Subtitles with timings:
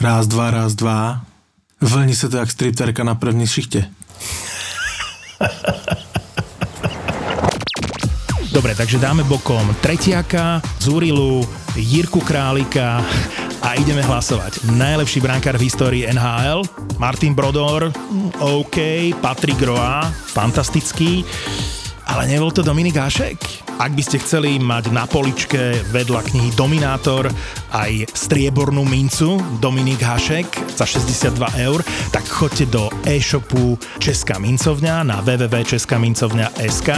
[0.00, 1.20] Ráz, dva, ráz, dva.
[1.80, 3.90] Vlní se to jak stripterka na první šichte.
[8.52, 13.04] Dobre, takže dáme bokom Tretiaka, Zurilu, Jirku Králika
[13.62, 14.64] a ideme hlasovať.
[14.72, 16.62] Najlepší brankár v histórii NHL,
[16.98, 17.92] Martin Brodor,
[18.38, 18.76] OK,
[19.20, 21.24] Patrik Roa, fantastický,
[22.08, 23.69] ale nebol to Dominik Hašek?
[23.80, 27.32] Ak by ste chceli mať na poličke vedľa knihy Dominátor
[27.72, 31.80] aj striebornú mincu Dominik Hašek za 62 eur,
[32.12, 36.88] tak choďte do e-shopu Česká mincovňa na www.českamincovňa.sk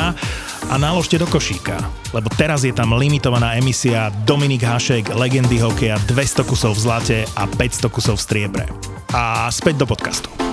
[0.66, 1.78] a naložte do košíka,
[2.10, 7.46] lebo teraz je tam limitovaná emisia Dominik Hašek, legendy hokeja, 200 kusov v zlate a
[7.46, 8.64] 500 kusov v striebre.
[9.14, 10.52] A späť do podcastu.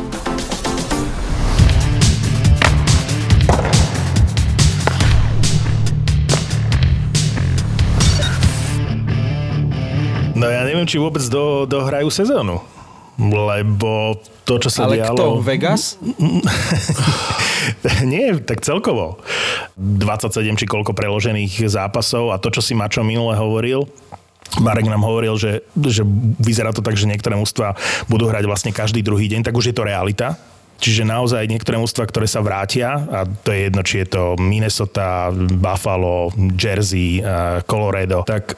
[10.40, 12.64] No ja neviem, či vôbec do, dohrajú sezónu.
[13.20, 14.16] Lebo
[14.48, 15.20] to, čo sa Ale dialo...
[15.20, 15.26] kto?
[15.44, 16.00] Vegas?
[18.08, 19.20] Nie, tak celkovo.
[19.76, 23.84] 27 či koľko preložených zápasov a to, čo si Mačo minule hovoril,
[24.64, 26.02] Marek nám hovoril, že, že
[26.42, 27.78] vyzerá to tak, že niektoré mústva
[28.10, 30.40] budú hrať vlastne každý druhý deň, tak už je to realita.
[30.80, 35.28] Čiže naozaj niektoré mústva, ktoré sa vrátia, a to je jedno, či je to Minnesota,
[35.36, 37.20] Buffalo, Jersey,
[37.68, 38.56] Colorado, tak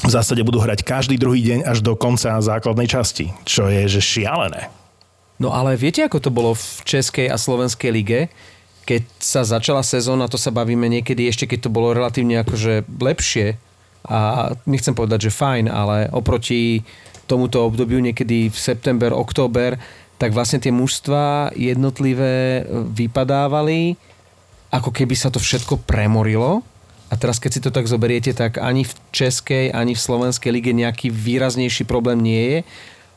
[0.00, 4.00] v zásade budú hrať každý druhý deň až do konca základnej časti, čo je že
[4.00, 4.72] šialené.
[5.40, 8.20] No ale viete, ako to bolo v Českej a Slovenskej lige?
[8.84, 13.56] Keď sa začala sezóna, to sa bavíme niekedy ešte, keď to bolo relatívne akože lepšie
[14.08, 16.84] a nechcem povedať, že fajn, ale oproti
[17.28, 19.76] tomuto obdobiu niekedy v september, október,
[20.16, 23.96] tak vlastne tie mužstva jednotlivé vypadávali,
[24.72, 26.64] ako keby sa to všetko premorilo
[27.10, 30.70] a teraz, keď si to tak zoberiete, tak ani v Českej, ani v Slovenskej lige
[30.70, 32.58] nejaký výraznejší problém nie je.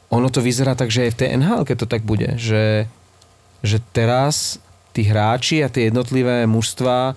[0.10, 2.90] Ono to vyzerá tak, že aj v tej NHL, to tak bude, že,
[3.62, 4.58] že teraz
[4.98, 7.14] tí hráči a tie jednotlivé mužstva,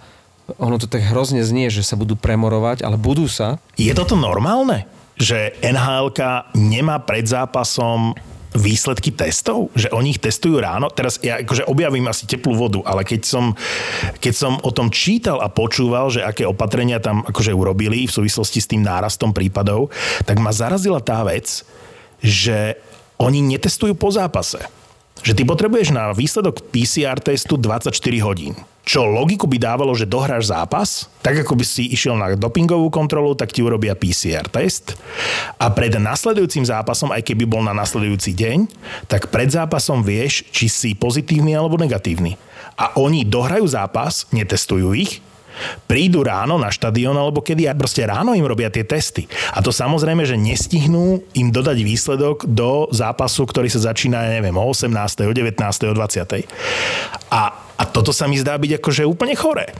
[0.60, 3.56] ono to tak hrozne znie, že sa budú premorovať, ale budú sa.
[3.80, 4.84] Je toto normálne?
[5.16, 6.12] Že nhl
[6.52, 8.12] nemá pred zápasom
[8.54, 9.74] výsledky testov?
[9.74, 10.92] Že oni ich testujú ráno?
[10.92, 13.44] Teraz ja akože objavím asi teplú vodu, ale keď som,
[14.22, 18.62] keď som o tom čítal a počúval, že aké opatrenia tam akože urobili v súvislosti
[18.62, 19.90] s tým nárastom prípadov,
[20.22, 21.66] tak ma zarazila tá vec,
[22.22, 22.78] že
[23.16, 24.60] oni netestujú po zápase
[25.22, 27.92] že ty potrebuješ na výsledok PCR testu 24
[28.24, 28.56] hodín.
[28.86, 33.34] Čo logiku by dávalo, že dohráš zápas, tak ako by si išiel na dopingovú kontrolu,
[33.34, 34.94] tak ti urobia PCR test
[35.58, 38.58] a pred nasledujúcim zápasom, aj keby bol na nasledujúci deň,
[39.10, 42.38] tak pred zápasom vieš, či si pozitívny alebo negatívny.
[42.78, 45.18] A oni dohrajú zápas, netestujú ich,
[45.88, 49.26] prídu ráno na štadión alebo kedy a proste ráno im robia tie testy.
[49.54, 54.56] A to samozrejme, že nestihnú im dodať výsledok do zápasu, ktorý sa začína, ja neviem,
[54.56, 54.92] o 18.,
[55.26, 55.58] o 19.,
[55.90, 56.46] o 20.
[57.30, 57.42] A,
[57.76, 59.72] a toto sa mi zdá byť akože úplne choré.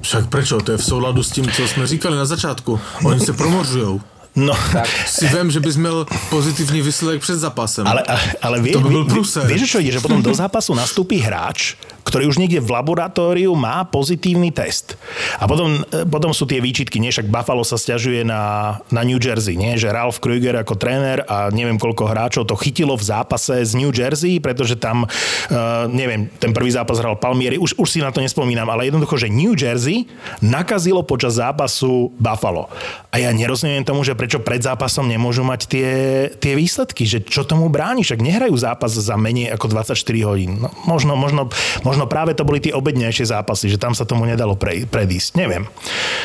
[0.00, 0.56] Však prečo?
[0.64, 2.80] To je v souladu s tím, co jsme říkali na začátku.
[3.04, 4.00] Oni se promořujou.
[4.36, 4.54] No.
[4.72, 7.86] Tak si viem, že bys měl pozitivní výsledek před zápasem.
[7.86, 8.02] Ale,
[8.42, 9.42] ale vie, to by vie, prúser.
[9.42, 9.98] vieš, čo ide?
[9.98, 14.96] Že potom do zápasu nastúpi hráč, ktorý už niekde v laboratóriu má pozitívny test.
[15.38, 17.12] A potom, e, potom sú tie výčitky, nie?
[17.12, 19.76] Však Buffalo sa stiažuje na, na New Jersey, nie?
[19.76, 23.90] Že Ralph Kruger ako tréner a neviem koľko hráčov to chytilo v zápase z New
[23.90, 28.22] Jersey, pretože tam, uh, neviem, ten prvý zápas hral Palmieri, už, už si na to
[28.22, 30.06] nespomínam, ale jednoducho, že New Jersey
[30.44, 32.70] nakazilo počas zápasu Buffalo.
[33.10, 35.90] A ja nerozumiem tomu, že prečo pred zápasom nemôžu mať tie,
[36.38, 40.62] tie výsledky, že čo tomu bráni, však nehrajú zápas za menej ako 24 hodín.
[40.62, 41.50] No, možno, možno,
[41.82, 45.34] možno práve to boli tie obednejšie zápasy, že tam sa tomu nedalo pre, predísť.
[45.34, 45.66] Neviem.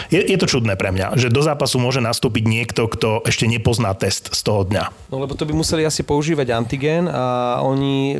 [0.10, 3.96] Je, je to čudné pre mňa, že do zápasu môže nastúpiť niekto, kto ešte nepozná
[3.96, 5.10] test z toho dňa.
[5.10, 8.18] No lebo to by museli asi používať antigen a oni e,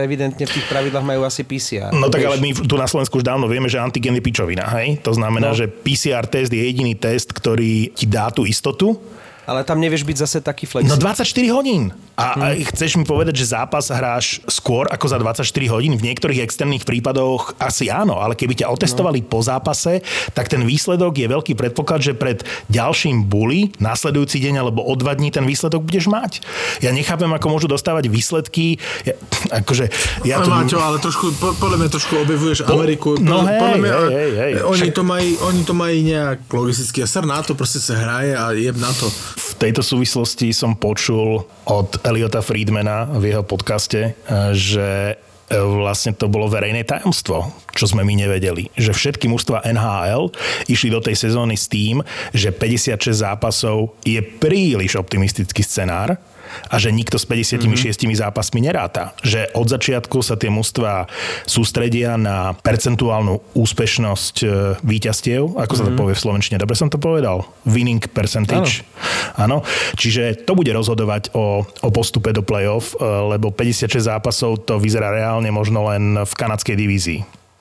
[0.00, 1.90] evidentne v tých pravidlách majú asi PCR.
[1.90, 5.00] No tak ale my tu na Slovensku už dávno vieme, že antigen je pičovina, hej?
[5.02, 5.58] To znamená, No.
[5.58, 8.94] že PCR test je jediný test, ktorý ti dá tú istotu,
[9.50, 10.86] Ale tam nevieš byť zase taký flex.
[10.86, 11.90] No 24 hodín.
[12.14, 15.42] A, a chceš mi povedať, že zápas hráš skôr ako za 24
[15.74, 15.98] hodín?
[15.98, 20.06] V niektorých extrémnych prípadoch asi áno, ale keby ťa otestovali po zápase,
[20.36, 25.18] tak ten výsledok je veľký predpoklad, že pred ďalším bully, nasledujúci deň alebo o dva
[25.18, 26.44] dní ten výsledok budeš mať.
[26.84, 28.78] Ja nechápem, ako môžu dostávať výsledky.
[29.02, 29.18] Ja,
[29.64, 29.90] akože,
[30.22, 30.50] ja Ale to...
[30.54, 33.16] Máťo, ale trošku, po, podľa mňa trošku objevuješ Ameriku.
[33.18, 34.52] no hej, podľa mňa, hej, hej, hej.
[34.62, 37.96] Oni, Však- to mají, oni to mají nejak logisticky a sr na to, proste sa
[37.96, 39.08] hraje a jeb na to.
[39.40, 46.12] V tejto súvislosti som počul od Eliota Friedmana v jeho podcaste, eh, že eh, vlastne
[46.12, 48.68] to bolo verejné tajomstvo, čo sme my nevedeli.
[48.76, 50.28] Že všetky mužstva NHL
[50.68, 52.04] išli do tej sezóny s tým,
[52.36, 56.20] že 56 zápasov je príliš optimistický scenár
[56.70, 58.16] a že nikto s 56 mm-hmm.
[58.16, 59.12] zápasmi neráta.
[59.22, 61.06] Že od začiatku sa tie mužstva
[61.46, 64.46] sústredia na percentuálnu úspešnosť e,
[64.82, 66.60] víťazstiev, ako sa to povie v Slovenčine.
[66.60, 67.46] Dobre som to povedal?
[67.66, 68.86] Winning percentage.
[69.38, 69.62] Áno.
[69.96, 75.14] Čiže to bude rozhodovať o, o postupe do play-off, e, lebo 56 zápasov to vyzerá
[75.14, 77.20] reálne možno len v kanadskej divízii.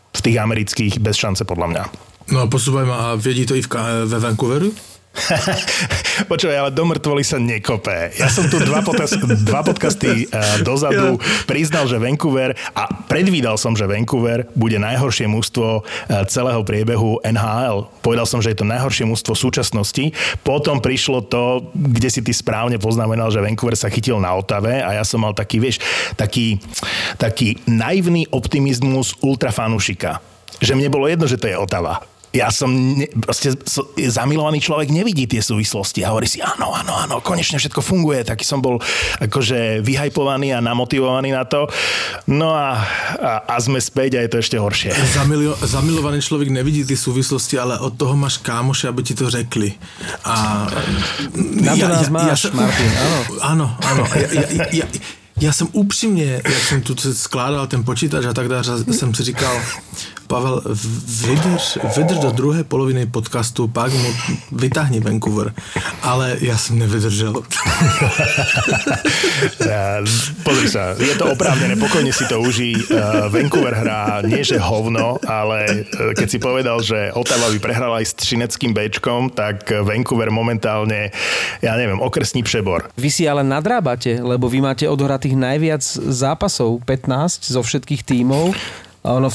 [0.09, 1.83] V tých amerických bez šance podľa mňa.
[2.29, 3.69] No a posúvaj ma, a vedí to i v,
[4.05, 4.69] ve Vancouveru?
[6.31, 8.13] Počúvaj, ale do mŕtvoly sa nekopé.
[8.15, 11.17] Ja som tu dva, podcast, dva podcasty uh, dozadu
[11.49, 15.83] priznal, že Vancouver a predvídal som, že Vancouver bude najhoršie mužstvo uh,
[16.29, 17.89] celého priebehu NHL.
[18.05, 20.13] Povedal som, že je to najhoršie mužstvo súčasnosti.
[20.45, 24.93] Potom prišlo to, kde si ty správne poznamenal, že Vancouver sa chytil na Otave a
[24.93, 25.81] ja som mal taký, vieš,
[26.15, 26.61] taký,
[27.17, 30.21] taký naivný optimizmus ultrafanušika.
[30.59, 34.93] Že mne bolo jedno, že to je Otava ja som, ne, proste so, zamilovaný človek
[34.93, 38.77] nevidí tie súvislosti a hovorí si, áno, áno, áno, konečne všetko funguje, taký som bol
[39.17, 41.65] akože vyhajpovaný a namotivovaný na to.
[42.29, 42.77] No a,
[43.17, 44.93] a, a sme späť a je to ešte horšie.
[45.17, 49.73] Zamilo, zamilovaný človek nevidí tie súvislosti, ale od toho máš kámoše, aby ti to řekli.
[50.25, 50.69] A,
[51.65, 53.17] na to ja, nás ja, máš, ja, Martin, áno.
[53.41, 54.03] Áno, áno.
[54.13, 54.87] Ja, ja, ja,
[55.39, 59.61] ja jsem upřímně, jak jsem tu skládal ten počítač a tak dále, jsem si říkal,
[60.29, 60.61] Pavel,
[61.25, 64.09] vydrž, vydrž do druhé poloviny podcastu, pak mu
[64.51, 65.49] vytáhni Vancouver.
[66.05, 67.33] Ale ja som nevydržel.
[69.65, 70.05] ja,
[70.45, 72.77] pozri sa, je to oprávnené, pokojne si to uží.
[72.77, 77.97] Uh, Vancouver hrá nie že hovno, ale uh, keď si povedal, že Ottawa by prehrala
[77.97, 81.09] aj s Třineckým Bčkom, tak Vancouver momentálne,
[81.57, 82.93] ja neviem, okresný přebor.
[83.01, 88.53] Vy si ale nadrábate, lebo vy máte odohratých najviac zápasov, 15 zo všetkých tímov.
[89.03, 89.29] A ono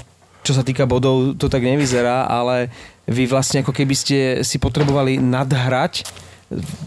[0.45, 2.69] čo sa týka bodov, to tak nevyzerá, ale
[3.09, 6.05] vy vlastne ako keby ste si potrebovali nadhrať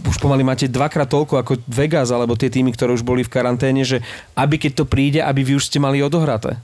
[0.05, 3.81] už pomaly máte dvakrát toľko ako Vegas alebo tie týmy, ktoré už boli v karanténe,
[3.83, 3.99] že
[4.37, 6.55] aby keď to príde, aby vy už ste mali odohraté.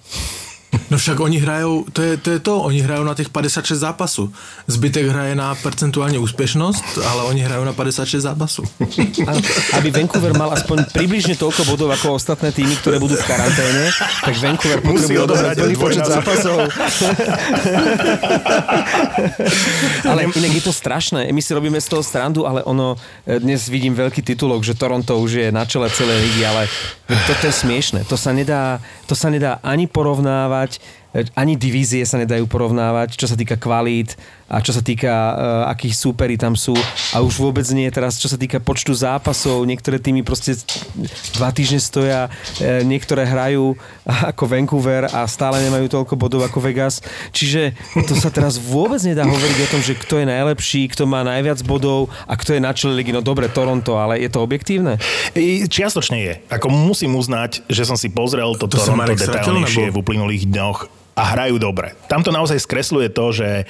[0.89, 4.33] No však oni hrajú, to je, to je to, oni hrajú na těch 56 zápasů.
[4.67, 8.63] Zbytek hraje na percentuálne úspešnosť, ale oni hrajú na 56 zápasů.
[9.77, 13.89] Aby Vancouver mal aspoň približne toľko bodov ako ostatné týmy, ktoré budú v karanténe,
[14.25, 16.57] tak Vancouver potrebuje odohrať plný počet zápasov.
[20.09, 21.29] ale inak je to strašné.
[21.29, 25.19] My si robíme z toho strandu, ale ono, e, dnes vidím veľký titulok, že Toronto
[25.19, 26.65] už je na čele celej ligy, ale
[27.07, 28.07] toto je smiešne.
[28.07, 33.27] To sa nedá, to sa nedá ani porovnávať porovnávať, ani divízie sa nedajú porovnávať, čo
[33.29, 34.15] sa týka kvalít
[34.53, 35.33] a čo sa týka uh,
[35.73, 36.77] akých súpery tam sú
[37.09, 40.53] a už vôbec nie teraz, čo sa týka počtu zápasov, niektoré týmy proste
[41.33, 43.73] dva týždne stoja, uh, niektoré hrajú
[44.05, 47.01] ako Vancouver a stále nemajú toľko bodov ako Vegas,
[47.33, 47.73] čiže
[48.05, 51.65] to sa teraz vôbec nedá hovoriť o tom, že kto je najlepší, kto má najviac
[51.65, 55.01] bodov a kto je na čele ligy, no dobre, Toronto, ale je to objektívne?
[55.65, 56.33] Čiastočne je.
[56.53, 60.79] Ako musím uznať, že som si pozrel to, to Toronto detailnejšie v uplynulých dňoch
[61.13, 61.93] a hrajú dobre.
[62.09, 63.69] Tam to naozaj skresluje to, že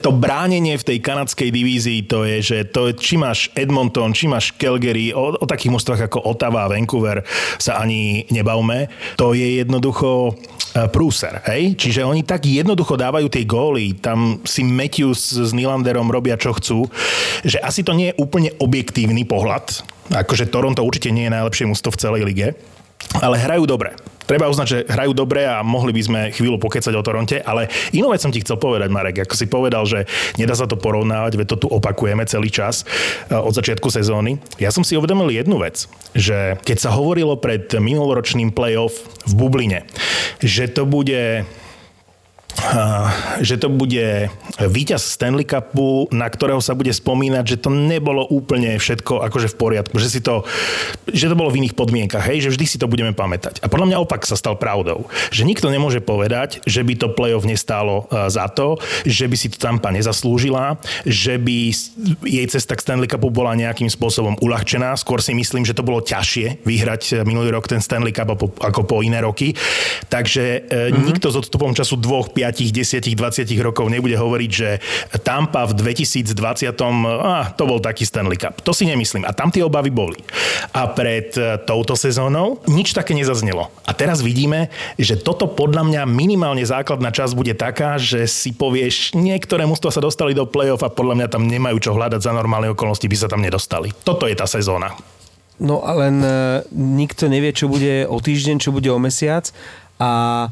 [0.00, 4.26] to bránenie v tej kanadskej divízii to je, že to je, či máš Edmonton, či
[4.26, 7.20] máš Calgary, o, o takých mústvách ako Ottawa a Vancouver
[7.60, 8.88] sa ani nebavme.
[9.20, 10.32] To je jednoducho
[10.72, 11.76] e, prúser, hej?
[11.76, 16.88] Čiže oni tak jednoducho dávajú tie góly, tam si Matthews s Nylanderom robia čo chcú,
[17.44, 21.92] že asi to nie je úplne objektívny pohľad, akože Toronto určite nie je najlepšie mústvo
[21.92, 22.48] v celej lige,
[23.18, 23.98] ale hrajú dobre
[24.30, 28.14] treba uznať, že hrajú dobre a mohli by sme chvíľu pokecať o Toronte, ale inú
[28.14, 30.06] vec som ti chcel povedať, Marek, ako si povedal, že
[30.38, 34.38] nedá sa to porovnávať, veď to tu opakujeme celý čas eh, od začiatku sezóny.
[34.62, 38.94] Ja som si uvedomil jednu vec, že keď sa hovorilo pred minuloročným playoff
[39.26, 39.82] v Bubline,
[40.38, 41.42] že to bude
[43.40, 44.28] že to bude
[44.58, 49.56] víťaz Stanley Cupu, na ktorého sa bude spomínať, že to nebolo úplne všetko akože v
[49.56, 50.44] poriadku, že si to,
[51.08, 53.62] že to bolo v iných podmienkach, hej, že vždy si to budeme pamätať.
[53.62, 55.08] A podľa mňa opak sa stal pravdou.
[55.32, 58.76] Že nikto nemôže povedať, že by to playoff nestálo za to,
[59.06, 60.76] že by si to Tampa nezaslúžila,
[61.06, 61.72] že by
[62.26, 64.96] jej cesta k Stanley Cupu bola nejakým spôsobom uľahčená.
[64.98, 69.00] Skôr si myslím, že to bolo ťažšie vyhrať minulý rok ten Stanley Cup ako po
[69.00, 69.56] iné roky.
[70.08, 71.02] Takže mm-hmm.
[71.06, 74.80] nikto s odstupom času dvoch, 5, 10, 20 rokov nebude hovoriť, že
[75.20, 76.32] Tampa v 2020
[77.20, 78.64] ah, to bol taký Stanley Cup.
[78.64, 79.28] To si nemyslím.
[79.28, 80.18] A tam tie obavy boli.
[80.72, 83.68] A pred e, touto sezónou nič také nezaznelo.
[83.84, 89.14] A teraz vidíme, že toto podľa mňa minimálne základná časť bude taká, že si povieš,
[89.16, 92.72] niektoré mústva sa dostali do play-off a podľa mňa tam nemajú čo hľadať za normálne
[92.72, 93.92] okolnosti, by sa tam nedostali.
[94.02, 94.96] Toto je tá sezóna.
[95.60, 96.30] No a len e,
[96.72, 99.52] nikto nevie, čo bude o týždeň, čo bude o mesiac
[100.00, 100.48] a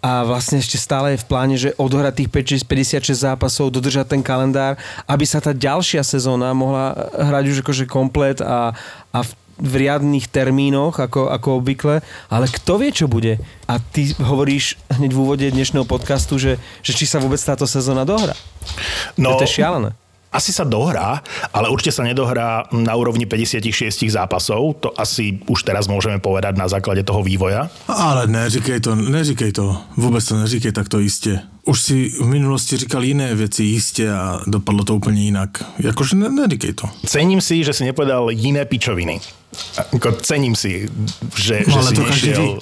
[0.00, 4.22] a vlastne ešte stále je v pláne, že odohrať tých 5, 56 zápasov, dodržať ten
[4.24, 8.72] kalendár, aby sa tá ďalšia sezóna mohla hrať už akože komplet a,
[9.12, 9.30] a v
[9.60, 12.00] v riadných termínoch, ako, ako obvykle,
[12.32, 13.36] ale kto vie, čo bude.
[13.68, 18.08] A ty hovoríš hneď v úvode dnešného podcastu, že, že či sa vôbec táto sezóna
[18.08, 18.32] dohra.
[19.20, 19.92] No, to je šialené
[20.30, 24.78] asi sa dohrá, ale určite sa nedohrá na úrovni 56 zápasov.
[24.78, 27.66] To asi už teraz môžeme povedať na základe toho vývoja.
[27.90, 29.74] Ale neříkej to, neříkej to.
[29.98, 31.42] Vôbec to neříkej takto iste.
[31.70, 35.62] Už si v minulosti říkal iné veci iste a dopadlo to úplne inak.
[35.78, 36.90] Jakože ne, neříkej to.
[37.06, 39.22] Cením si, že si nepovedal iné pičoviny.
[39.78, 40.90] Ako cením si,
[41.38, 42.58] že, no, že si nešiel...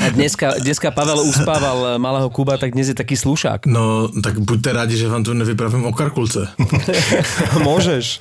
[0.00, 3.66] A dneska, dneska Pavel uspával malého Kuba, tak dnes je taký slušák.
[3.66, 6.48] No, tak buďte rádi, že vám tu nevypravím o karkulce.
[7.66, 8.20] Môžeš.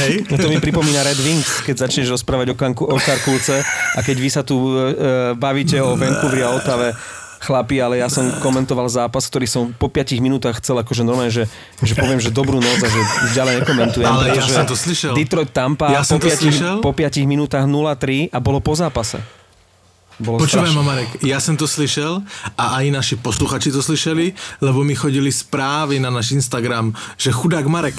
[0.00, 0.26] Hej.
[0.26, 3.62] To mi pripomína Red Wings, keď začneš rozprávať o, kanku, o karkulce
[3.94, 6.90] a keď vy sa tu uh, bavíte o Vancouveri a Otave,
[7.44, 11.44] chlapi, ale ja som komentoval zápas, ktorý som po 5 minútach chcel akože normálne, že,
[11.84, 14.08] že poviem, že dobrú noc a že už ďalej nekomentujem.
[14.08, 15.12] Ale ja som to slyšel.
[15.12, 19.20] Detroit Tampa ja po, 5, po 5 minútach 0-3 a bolo po zápase.
[20.14, 22.22] Bolo Počúvaj ma, Marek, ja som to slyšel
[22.54, 24.30] a aj naši posluchači to slyšeli,
[24.62, 27.98] lebo mi chodili správy na náš Instagram, že chudák Marek.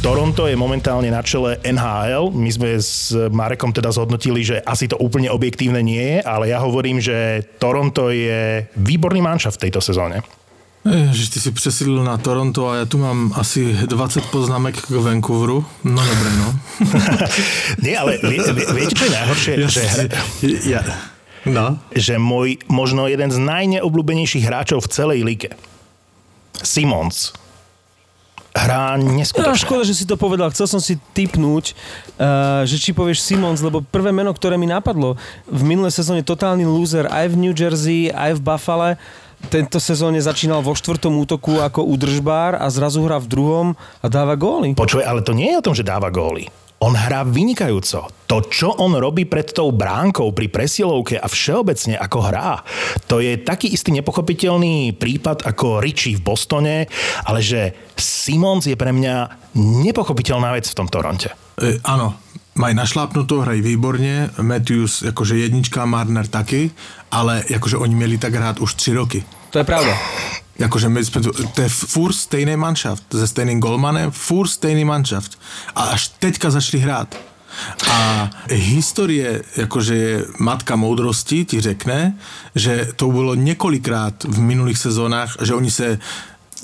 [0.00, 2.32] Toronto je momentálne na čele NHL.
[2.32, 6.64] My sme s Marekom teda zhodnotili, že asi to úplne objektívne nie je, ale ja
[6.64, 10.24] hovorím, že Toronto je výborný manča v tejto sezóne.
[10.88, 15.64] Že ty si přesídlil na Toronto a já tu mám asi 20 poznámek k Vancouveru.
[15.84, 16.48] No dobré, no.
[17.84, 19.52] Nie, ale vie, vie, viete, čo je najhoršie?
[19.60, 20.04] Ja, že, hra,
[20.64, 20.80] ja,
[21.44, 21.76] no.
[21.92, 25.52] že môj možno jeden z najneobľúbenejších hráčov v celej lige,
[26.64, 27.36] Simons,
[28.54, 29.54] hrá neskutočne.
[29.54, 30.50] No, škoda, že si to povedal.
[30.50, 31.72] Chcel som si typnúť,
[32.18, 35.14] uh, že či povieš Simons, lebo prvé meno, ktoré mi napadlo,
[35.46, 38.90] v minulé sezóne totálny loser aj v New Jersey, aj v Buffalo
[39.48, 43.66] tento sezóne začínal vo štvrtom útoku ako udržbár a zrazu hrá v druhom
[44.04, 44.76] a dáva góly.
[44.76, 46.52] Počuj, ale to nie je o tom, že dáva góly.
[46.80, 48.08] On hrá vynikajúco.
[48.24, 52.64] To, čo on robí pred tou bránkou pri presilovke a všeobecne ako hrá,
[53.04, 56.88] to je taký istý nepochopiteľný prípad ako Richie v Bostone,
[57.28, 59.14] ale že Simons je pre mňa
[59.60, 61.36] nepochopiteľná vec v tom Toronte.
[61.60, 62.16] E, áno,
[62.60, 66.70] mají našlápnuto, hrají výborně, Matthews jakože jednička, Marner taky,
[67.10, 69.24] ale jakože oni měli tak hrát už tři roky.
[69.50, 69.98] To je pravda.
[70.58, 71.20] Jakože my jsme,
[71.54, 75.38] to je furt stejný manšaft, se stejným golmanem, furt stejný manšaft.
[75.74, 77.16] A až teďka začali hrát.
[77.90, 82.18] A historie, jakože je matka moudrosti, ti řekne,
[82.54, 85.98] že to bylo několikrát v minulých sezónách, že oni se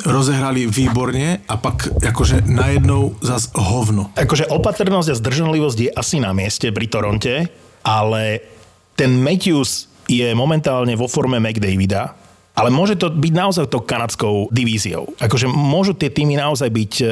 [0.05, 4.13] rozehrali výborne a pak akože najednou zas hovno.
[4.13, 7.49] Akože opatrnosť a zdržanlivosť je asi na mieste pri Toronte,
[7.81, 8.45] ale
[8.93, 12.26] ten Matthews je momentálne vo forme McDavida,
[12.57, 15.13] ale môže to byť naozaj to kanadskou divíziou.
[15.21, 17.07] Akože môžu tie týmy naozaj byť e,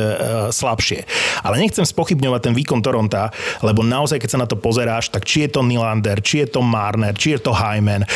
[0.48, 1.04] slabšie.
[1.44, 3.28] Ale nechcem spochybňovať ten výkon Toronta,
[3.60, 6.64] lebo naozaj, keď sa na to pozeráš, tak či je to Nylander, či je to
[6.64, 8.08] Marner, či je to Hyman, e,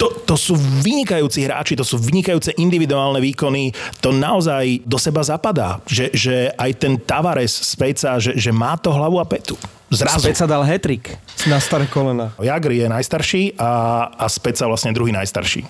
[0.00, 5.84] to, to sú vynikajúci hráči, to sú vynikajúce individuálne výkony, to naozaj do seba zapadá.
[5.84, 9.60] Že, že aj ten Tavares z Pejca, že, že má to hlavu a petu.
[9.90, 10.22] Zrazu.
[10.22, 11.18] Speca dal hetrik
[11.50, 12.30] na staré kolena.
[12.38, 15.66] Jagr je najstarší a, a Speca vlastne druhý najstarší,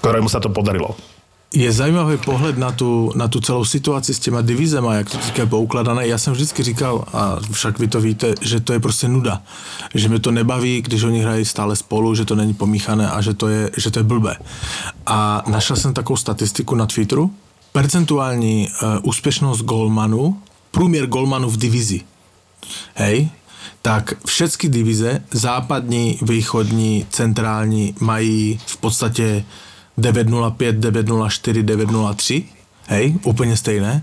[0.00, 0.96] ktorému sa to podarilo.
[1.54, 5.46] Je zajímavý pohled na tu, na tu celou situaci s těma divizema, jak to je
[5.46, 6.06] poukladané.
[6.06, 9.42] Já jsem vždycky říkal, a však vy to víte, že to je prostě nuda.
[9.94, 13.34] Že mi to nebaví, když oni hrají stále spolu, že to není pomíchané a že
[13.34, 14.36] to je, že to je blbé.
[15.06, 17.30] A našel jsem takovou statistiku na Twitteru.
[17.72, 20.38] Percentuální uh, úspěšnost golmanu,
[20.70, 22.00] průměr golmanu v divizi.
[22.94, 23.28] Hej,
[23.82, 29.44] tak všetky divize, západní, východní, centrální, mají v podstatě
[29.98, 32.44] 905, 904, 903,
[32.86, 34.02] hej, úplně stejné.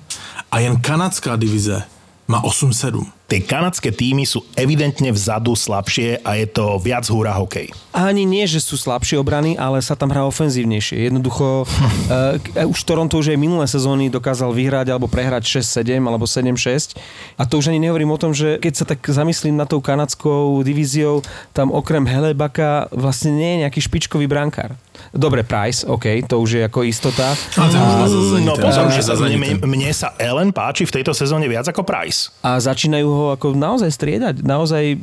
[0.51, 1.83] A jen kanadská divize
[2.27, 3.05] má 8-7.
[3.23, 7.71] Tie kanadské týmy sú evidentne vzadu slabšie a je to viac húra hokej.
[7.95, 11.07] Ani nie, že sú slabšie obrany, ale sa tam hrá ofenzívnejšie.
[11.07, 16.99] Jednoducho, uh, už Toronto už aj minulé sezóny dokázal vyhrať alebo prehrať 6-7 alebo 7-6.
[17.39, 20.59] A to už ani nehovorím o tom, že keď sa tak zamyslím na tou kanadskou
[20.61, 21.23] divíziou,
[21.55, 24.75] tam okrem Helebaka vlastne nie je nejaký špičkový brankár.
[25.13, 27.33] Dobre, Price, OK, to už je ako istota.
[27.57, 28.09] A, a,
[28.41, 28.89] no pozor,
[29.25, 32.33] mne, mne sa Ellen páči v tejto sezóne viac ako Price.
[32.45, 34.97] A začínajú ho ako naozaj striedať, naozaj e,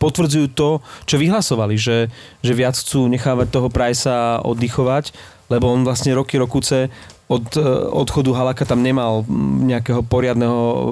[0.00, 2.08] potvrdzujú to, čo vyhlasovali, že,
[2.40, 5.12] že viac chcú nechávať toho Pricea oddychovať,
[5.52, 6.88] lebo on vlastne roky, rokuce
[7.28, 7.60] od e,
[7.92, 9.22] odchodu Halaka tam nemal
[9.68, 10.84] nejakého poriadneho e,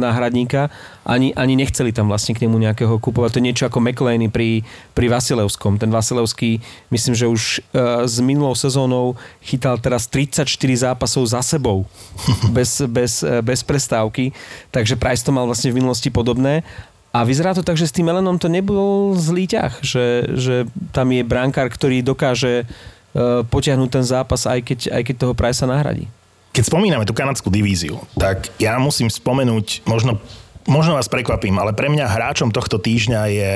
[0.00, 0.72] náhradníka,
[1.04, 3.36] ani, ani nechceli tam vlastne k nemu nejakého kupovať.
[3.36, 4.64] To je niečo ako McLeany pri,
[4.96, 5.76] pri Vasilevskom.
[5.76, 7.42] Ten Vasilevský, myslím, že už
[8.08, 11.84] s minulou sezónou chytal teraz 34 zápasov za sebou.
[12.56, 14.32] Bez, bez, bez prestávky,
[14.70, 16.64] takže Price to mal vlastne v minulosti podobné.
[17.12, 20.64] A vyzerá to tak, že s tým Elenom to nebol zlý ťah, že, že
[20.96, 22.64] tam je brankár, ktorý dokáže
[23.48, 26.08] potiahnuť ten zápas, aj keď, aj keď toho Price nahradí.
[26.52, 30.20] Keď spomíname tú kanadskú divíziu, tak ja musím spomenúť, možno,
[30.68, 33.52] možno vás prekvapím, ale pre mňa hráčom tohto týždňa je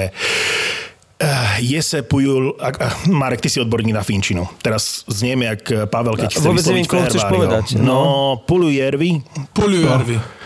[1.17, 4.45] Uh, Jese Pujul, uh, Marek, ty si odborník na Finčinu.
[4.61, 7.81] Teraz znieme, jak Pavel, keď chce koho chceš povedať.
[7.81, 8.03] No, no
[8.45, 9.25] Pulujärvi.
[9.57, 10.21] Pulujärvi.
[10.21, 10.37] No.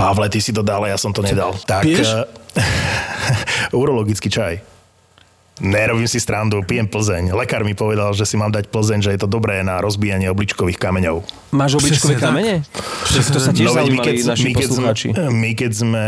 [0.00, 1.52] Pavle, ty si to dal, ja som to nedal.
[1.68, 2.24] Tak, uh,
[3.80, 4.64] urologický čaj.
[5.60, 7.36] Nerobím si strandu, pijem Plzeň.
[7.36, 10.80] Lekár mi povedal, že si mám dať Plzeň, že je to dobré na rozbíjanie obličkových
[10.80, 11.20] kameňov.
[11.52, 12.54] Máš obličkové Přesne kamene?
[13.12, 15.06] To sa tiež no, zaujímali my keď, naši my keď, poslucháči.
[15.12, 16.04] Sme, my keď sme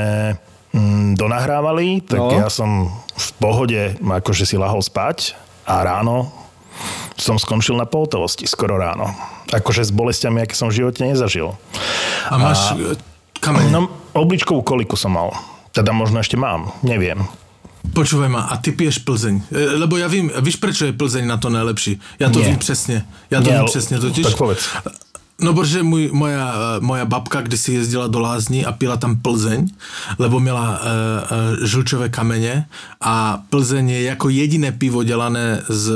[0.73, 2.33] mm, donahrávali, tak no.
[2.33, 5.37] ja som v pohode akože si lahol spať
[5.69, 6.33] a ráno
[7.21, 9.13] som skončil na pohotovosti, skoro ráno.
[9.53, 11.53] Akože s bolestiami, aké som v živote nezažil.
[12.33, 12.97] A máš a
[13.43, 13.75] Kameň.
[13.75, 15.35] No, obličkovú koliku som mal.
[15.75, 17.27] Teda možno ešte mám, neviem.
[17.91, 19.43] Počúvaj ma, a ty piješ Plzeň.
[19.51, 21.99] E, lebo ja vím, víš, prečo je Plzeň na to najlepší?
[22.23, 22.55] Ja to Nie.
[22.55, 23.05] vím přesně.
[23.31, 24.25] Ja to Nie, vím přesně totiž.
[24.27, 24.63] Tak povedz.
[25.43, 29.69] No protože můj, moja, moja babka kdysi jezdila do Lázní a pila tam Plzeň,
[30.19, 32.67] lebo měla uh, uh, žlčové kamene
[33.01, 35.93] a Plzeň je jako jediné pivo dělané z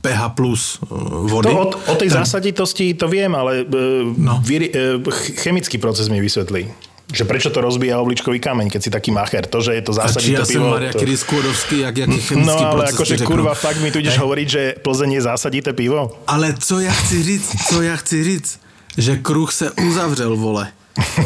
[0.00, 0.78] pH plus
[1.10, 1.48] vody.
[1.48, 2.18] To, o, o tej tak...
[2.18, 4.38] zásaditosti to viem, ale uh, no.
[4.46, 5.10] víri, uh,
[5.42, 6.70] chemický proces mi vysvetlí
[7.08, 9.48] že prečo to rozbíja obličkový kameň, keď si taký macher.
[9.48, 10.68] To, že je to zásadný to pivo.
[10.76, 11.00] Maria to...
[11.00, 15.10] Skôdovský, jak, jaký chemický No ale akože kurva, fakt mi tu ideš hovoriť, že Plzeň
[15.16, 16.20] je zásadité pivo?
[16.28, 18.50] Ale co ja chci říct, co ja chci říct,
[18.98, 20.68] že kruh se uzavřel, vole.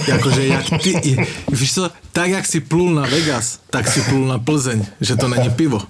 [0.08, 1.16] Jakože jak ty,
[1.48, 5.28] víš co, tak jak si plul na Vegas, tak si plul na Plzeň, že to
[5.28, 5.82] není pivo.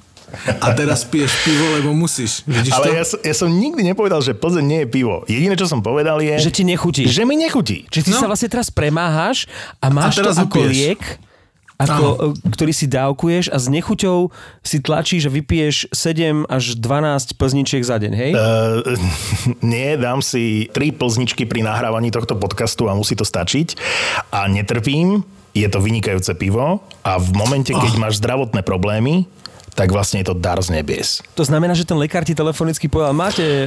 [0.61, 2.43] A teraz piješ pivo, lebo musíš.
[2.49, 2.93] Vidíš Ale to?
[2.93, 5.23] Ja, ja som nikdy nepovedal, že Plzeň nie je pivo.
[5.29, 6.39] Jediné, čo som povedal je...
[6.41, 7.03] Že ti nechutí.
[7.09, 7.85] Že mi nechutí.
[7.89, 8.19] Že ty no.
[8.19, 9.47] sa vlastne teraz premáhaš
[9.79, 10.73] a máš a to ako piješ.
[10.73, 11.03] liek
[11.83, 14.31] ako, e, ktorý si dávkuješ a s nechuťou
[14.63, 18.31] si tlačíš a vypiješ 7 až 12 plzničiek za deň, hej?
[18.37, 18.95] Uh,
[19.73, 23.75] nie, dám si 3 plzničky pri nahrávaní tohto podcastu a musí to stačiť.
[24.31, 28.01] A netrpím, je to vynikajúce pivo a v momente, keď oh.
[28.01, 29.29] máš zdravotné problémy,
[29.73, 31.25] tak vlastne je to dar z nebies.
[31.33, 33.67] To znamená, že ten lekár ti telefonicky povedal, máte e,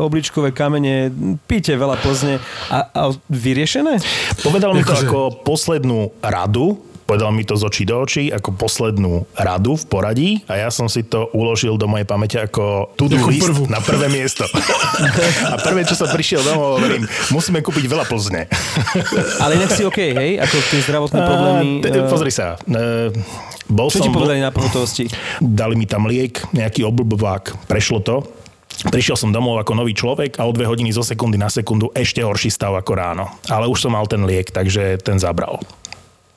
[0.00, 1.12] obličkové kamene,
[1.44, 2.40] píte veľa plzne
[2.72, 4.00] a, a vyriešené?
[4.40, 9.28] Povedal mi to ako poslednú radu, Povedal mi to z očí do očí ako poslednú
[9.36, 13.44] radu v poradí a ja som si to uložil do mojej pamäte ako to-do list
[13.44, 13.68] prvú.
[13.68, 14.48] na prvé miesto.
[15.52, 18.48] a prvé, čo som prišiel domov, hovorím, musíme kúpiť veľa Plzne.
[19.44, 20.40] Ale inak si OK, hej?
[20.40, 21.68] Ako tie zdravotné problémy...
[21.80, 22.56] Uh, t- pozri sa.
[22.64, 23.12] Uh,
[23.68, 25.04] bol čo som, ti povedali na pohotovosti?
[25.44, 27.68] Dali mi tam liek, nejaký oblbovák.
[27.68, 28.24] Prešlo to.
[28.88, 32.24] Prišiel som domov ako nový človek a o dve hodiny zo sekundy na sekundu ešte
[32.24, 33.24] horší stav ako ráno.
[33.52, 35.60] Ale už som mal ten liek, takže ten zabral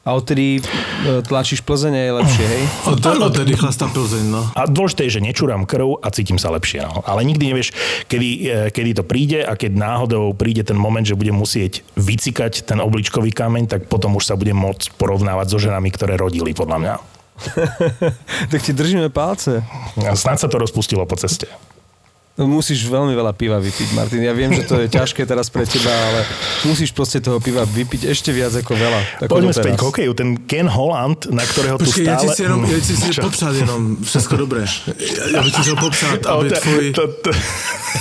[0.07, 2.63] a odtedy e, tlačíš Plzeň je lepšie, hej?
[2.87, 4.47] Od, odtedy chlastá Plzeň, no.
[4.55, 6.87] A dôležité je, že nečúram krv a cítim sa lepšie.
[6.87, 7.03] No.
[7.03, 7.75] Ale nikdy nevieš,
[8.07, 12.63] kedy, e, kedy to príde a keď náhodou príde ten moment, že budem musieť vycikať
[12.63, 16.77] ten obličkový kameň, tak potom už sa budem môcť porovnávať so ženami, ktoré rodili, podľa
[16.79, 16.95] mňa.
[18.51, 19.61] tak ti držíme palce.
[19.99, 21.51] A snáď sa to rozpustilo po ceste.
[22.37, 24.21] Musíš veľmi veľa piva vypiť, Martin.
[24.21, 26.21] Ja viem, že to je ťažké teraz pre teba, ale
[26.69, 29.25] musíš proste toho piva vypiť ešte viac ako veľa.
[29.25, 30.11] Ako Poďme späť k hokeju.
[30.13, 32.13] Ten Ken Holland, na ktorého Počkej, tu stále...
[32.13, 34.69] ja ti si jenom, ja ti si popsat jenom, všetko dobré.
[35.33, 36.85] Ja bych ti chcel popsat, aby tvoj...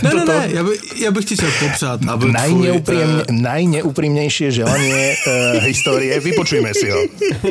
[0.05, 3.41] Ne, ne, ne, ja, by, ja bych ti chcel popsat, aby Najneúprim, tvoj...
[3.41, 7.01] Najneúprimnejšie želanie uh, histórie, vypočujme si ho.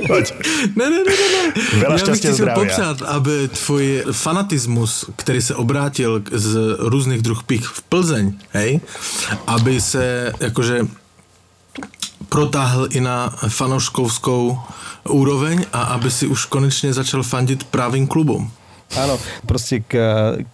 [0.05, 0.37] Poď.
[0.77, 1.43] Ne, ne, ne, ne.
[1.81, 2.57] Veľa ja šťastia zdravia.
[2.61, 8.79] popsat, aby tvoj fanatizmus, ktorý sa obrátil z různých druh pich v Plzeň, hej,
[9.47, 10.87] aby se jakože
[12.29, 14.59] protáhl i na fanoškovskou
[15.09, 18.49] úroveň a aby si už konečne začal fandit právým klubom.
[18.93, 19.17] Áno,
[19.49, 19.97] proste k,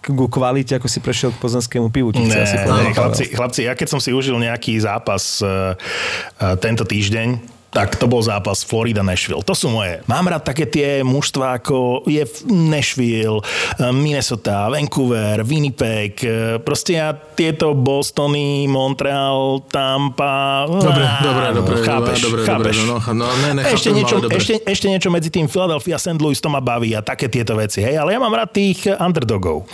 [0.00, 2.16] k, k kvalite, ako si prešiel k poznanskému pivu.
[2.16, 6.82] Ne, asi ne, chlapci, chlapci, ja keď som si užil nejaký zápas uh, uh, tento
[6.88, 7.38] týždeň,
[7.72, 9.40] tak to bol zápas Florida-Nashville.
[9.48, 10.04] To sú moje.
[10.04, 12.20] Mám rád také tie mužstva, ako je
[12.52, 16.12] Nashville, eh, Minnesota, Vancouver, Winnipeg.
[16.20, 20.68] eh, Proste ja tieto Bostony, Montreal, Tampa...
[20.68, 22.76] Dobre, á, dobre, dobre, chápeš, dobre, chápeš.
[22.84, 24.36] dobre, no, no, ne, nechápem, ešte, niečo, dobre.
[24.36, 26.20] ešte, ešte niečo medzi tým Philadelphia, St.
[26.20, 27.80] Louis, to ma baví a také tieto veci.
[27.80, 29.64] Hej, ale ja mám rád tých underdogov.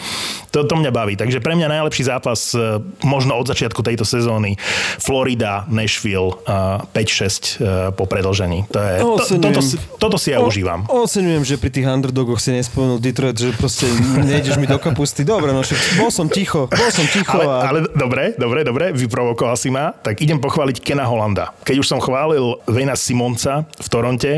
[0.55, 1.19] To, to mňa baví.
[1.19, 4.55] Takže pre mňa najlepší zápas eh, možno od začiatku tejto sezóny
[5.03, 8.65] Florida, Nashville eh, 5-6 eh, po predlžení.
[8.73, 10.85] To je, to, toto, si, toto si ja O- užívam.
[10.89, 13.89] Oceňujem, že pri tých underdogoch si nespomenul Detroit, že proste
[14.25, 15.23] nejdeš mi do kapusty.
[15.23, 17.57] Dobre, no však bol som ticho, bol som ticho Ale, a...
[17.69, 21.53] ale dobre, dobre, dobre, vyprovokoval si ma, tak idem pochváliť Kena Holanda.
[21.65, 24.33] Keď už som chválil Vejna Simonca v Toronte,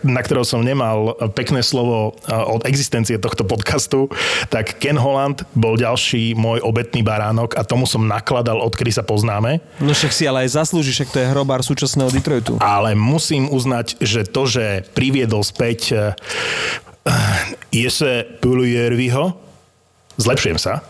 [0.00, 4.08] na ktorého som nemal pekné slovo eh, od existencie tohto podcastu,
[4.48, 9.60] tak Ken Holland bol ďalší môj obetný baránok a tomu som nakladal, odkedy sa poznáme.
[9.78, 12.56] No však si ale aj zaslúžiš, však to je hrobár súčasného Detroitu.
[12.60, 16.00] Ale musím uznať, že to, že priviedol späť uh,
[17.70, 19.34] Jese Pulujерviho,
[20.16, 20.84] zlepšujem sa,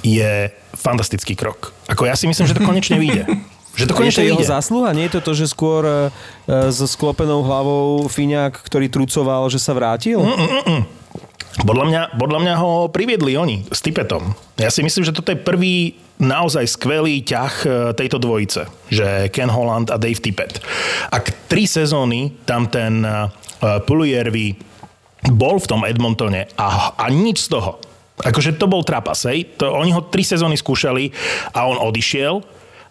[0.00, 1.76] je fantastický krok.
[1.88, 3.24] Ako ja si myslím, že to konečne vyjde.
[3.70, 4.50] Že to Je to konečne jeho vyjde.
[4.50, 4.90] zásluha?
[4.90, 6.10] Nie je to to, že skôr e,
[6.74, 10.18] so sklopenou hlavou Fíňák, ktorý trucoval, že sa vrátil?
[11.50, 14.38] Podľa mňa, podľa mňa ho priviedli oni s Tipetom.
[14.54, 18.70] Ja si myslím, že toto je prvý naozaj skvelý ťah e, tejto dvojice.
[18.86, 20.62] Že Ken Holland a Dave Tippett.
[21.10, 23.26] Ak tri sezóny tam ten uh,
[23.82, 24.54] Pulujерvi
[25.34, 27.82] bol v tom Edmontone a, a nič z toho.
[28.20, 29.48] Akože to bol trapas, hej?
[29.58, 31.10] To, oni ho tri sezóny skúšali
[31.56, 32.40] a on odišiel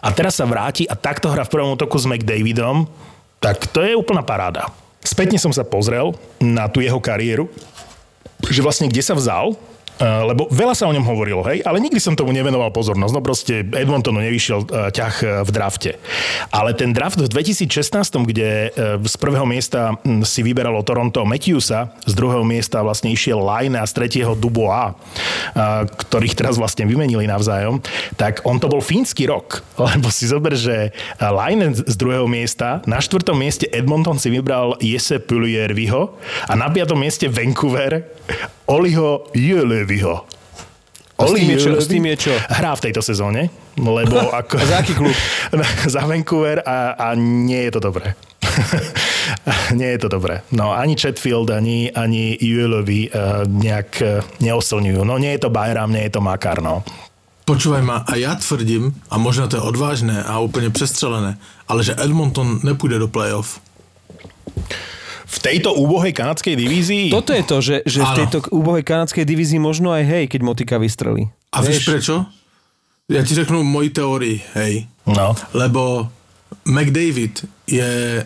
[0.01, 2.89] a teraz sa vráti a takto hrá v prvom útoku s McDavidom,
[3.39, 4.67] tak to je úplná paráda.
[4.99, 6.11] Spätne som sa pozrel
[6.43, 7.47] na tú jeho kariéru
[8.49, 9.55] že vlastne kde sa vzal,
[9.99, 13.13] lebo veľa sa o ňom hovorilo, hej, ale nikdy som tomu nevenoval pozornosť.
[13.13, 15.91] No proste Edmontonu nevyšiel eh, ťah eh, v drafte.
[16.55, 17.67] Ale ten draft v 2016,
[18.23, 23.43] kde eh, z prvého miesta hm, si vyberalo Toronto Matthewsa, z druhého miesta vlastne išiel
[23.43, 27.83] Line a z tretieho Dubois, eh, ktorých teraz vlastne vymenili navzájom,
[28.15, 29.61] tak on to bol fínsky rok.
[29.91, 35.19] Lebo si zober, že Line z druhého miesta, na štvrtom mieste Edmonton si vybral Jesse
[35.19, 36.15] Puljuerviho
[36.47, 38.07] a na piatom mieste Vancouver
[38.69, 40.25] Oliho Jöleviho.
[41.19, 42.33] A s tým je čo- Jölevi s tým je čo?
[42.47, 44.55] Hrá v tejto sezóne, lebo ako...
[44.61, 45.15] Za aký klub?
[45.97, 48.13] za Vancouver a, a nie je to dobré.
[49.79, 50.45] nie je to dobré.
[50.53, 55.01] No ani Chatfield, ani, ani Jölevi uh, nejak uh, neoslňujú.
[55.03, 56.85] No nie je to Bayram, nie je to Makar, no.
[57.49, 61.95] Počúvaj ma, a já tvrdím, a možná to je odvážné a úplně přestřelené, ale že
[61.97, 63.59] Edmonton nepůjde do playoff.
[65.29, 67.13] V tejto úbohej kanadskej divízii...
[67.13, 70.75] Toto je to, že, že v tejto úbohej kanadskej divízii možno aj hej, keď motika
[70.81, 71.29] vystrelí.
[71.53, 72.25] A víš prečo?
[73.09, 74.87] Já ti řeknu moji teorii, hej.
[75.07, 75.35] No.
[75.53, 76.09] Lebo
[76.65, 78.25] McDavid je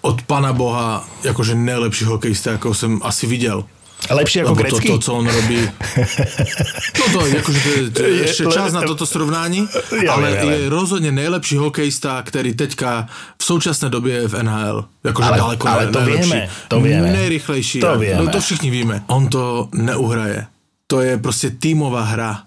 [0.00, 3.64] od pana boha jakože nejlepší hokejista, jako jsem asi viděl.
[4.10, 4.88] Lepšie ako Lebo to, grecký?
[4.88, 5.60] to, co on robí.
[6.98, 9.66] No to, akože to, je- to je ešte čas na toto srovnání,
[10.02, 10.70] Ja ale ja je viem.
[10.70, 13.06] rozhodně nejlepší hokejista, který teďka
[13.38, 14.84] v současné době je v NHL.
[15.04, 16.30] Jakože Ale- daleko ale to nejlepší.
[16.30, 17.08] vieme, to vieme.
[17.12, 17.80] Nejrychlejší.
[17.80, 18.28] To no, vieme.
[18.32, 19.02] to všichni víme.
[19.06, 20.46] On to neuhraje.
[20.86, 22.42] To je prostě týmová hra.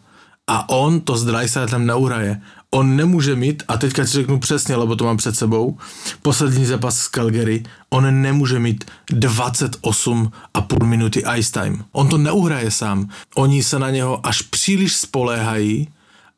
[0.48, 2.41] A on to s Dreisaitlem neuhraje.
[2.76, 5.78] On nemůže mít, a teďka ti řeknu přesně, lebo to mám před sebou,
[6.22, 11.84] poslední zápas z Calgary, on nemůže mít 28,5 minuty ice time.
[11.92, 13.10] On to neuhraje sám.
[13.36, 15.88] Oni se na něho až příliš spoléhají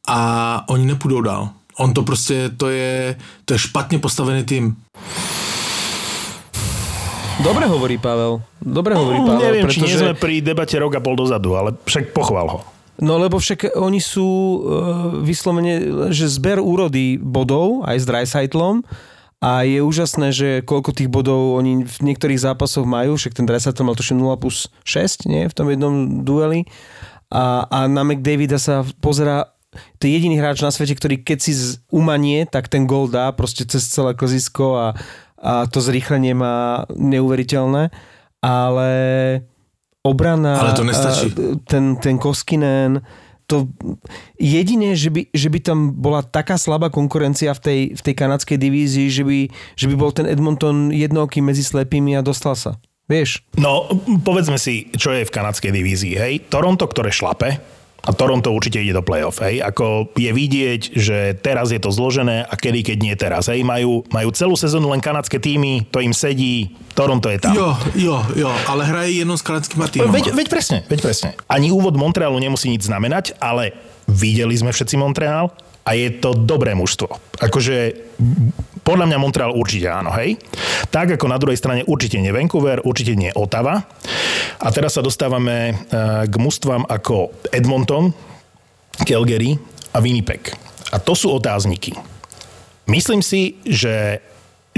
[0.08, 1.50] a oni nepůjdou dál.
[1.78, 4.76] On to prostě, to je, to je špatně postavený tým.
[7.44, 8.42] Dobre hovorí Pavel.
[8.62, 9.42] Dobre hovorí Pavel.
[9.42, 10.02] Neviem, či nie pretože...
[10.02, 12.77] sme pri debate rok a pol dozadu, ale však pochval ho.
[12.98, 14.58] No lebo však oni sú uh,
[15.22, 18.82] vyslovene, že zber úrody bodov aj s Dreisaitlom
[19.38, 23.86] a je úžasné, že koľko tých bodov oni v niektorých zápasoch majú, však ten Dreisaitl
[23.86, 26.66] mal tuším 0 plus 6, nie, v tom jednom dueli.
[27.30, 29.54] A, a na McDavida sa pozera
[30.02, 31.54] to je jediný hráč na svete, ktorý keď si
[31.94, 34.88] umanie, tak ten gol dá proste cez celé kozisko a,
[35.38, 37.94] a to zrýchlenie má neuveriteľné,
[38.42, 38.90] ale
[40.08, 40.58] obrana...
[40.64, 41.36] Ale to nestačí.
[41.68, 43.04] Ten, ten Koskinen,
[43.48, 43.72] to
[44.36, 48.60] jediné, že by, že by tam bola taká slabá konkurencia v tej, v tej kanadskej
[48.60, 49.40] divízii, že by,
[49.80, 52.76] že by bol ten Edmonton jednoký medzi slepými a dostal sa.
[53.08, 53.48] Vieš?
[53.56, 53.88] No,
[54.20, 56.34] povedzme si, čo je v kanadskej divízii, hej.
[56.52, 57.56] Toronto, ktoré šlape,
[58.04, 59.60] a Toronto určite ide do play-off, hej.
[59.60, 63.66] Ako je vidieť, že teraz je to zložené a kedy, keď nie teraz, hej.
[63.66, 67.54] Majú, majú celú sezónu len kanadské týmy, to im sedí, Toronto je tam.
[67.58, 70.14] Jo, jo, jo, ale hraje jenom s kanadskými týmami.
[70.14, 71.30] Veď, veď presne, veď presne.
[71.52, 73.76] Ani úvod Montrealu nemusí nič znamenať, ale
[74.08, 75.52] videli sme všetci Montreal
[75.88, 77.12] a je to dobré mužstvo.
[77.40, 77.96] Akože
[78.88, 80.40] Podľa mňa Montreal určite áno, hej.
[80.88, 83.84] Tak ako na druhej strane určite nie Vancouver, určite nie Ottawa.
[84.64, 85.74] A teraz sa dostávame e,
[86.24, 88.16] k mústvám ako Edmonton,
[89.04, 89.60] Calgary
[89.92, 90.56] a Winnipeg.
[90.96, 91.92] A to sú otázniky.
[92.88, 94.24] Myslím si, že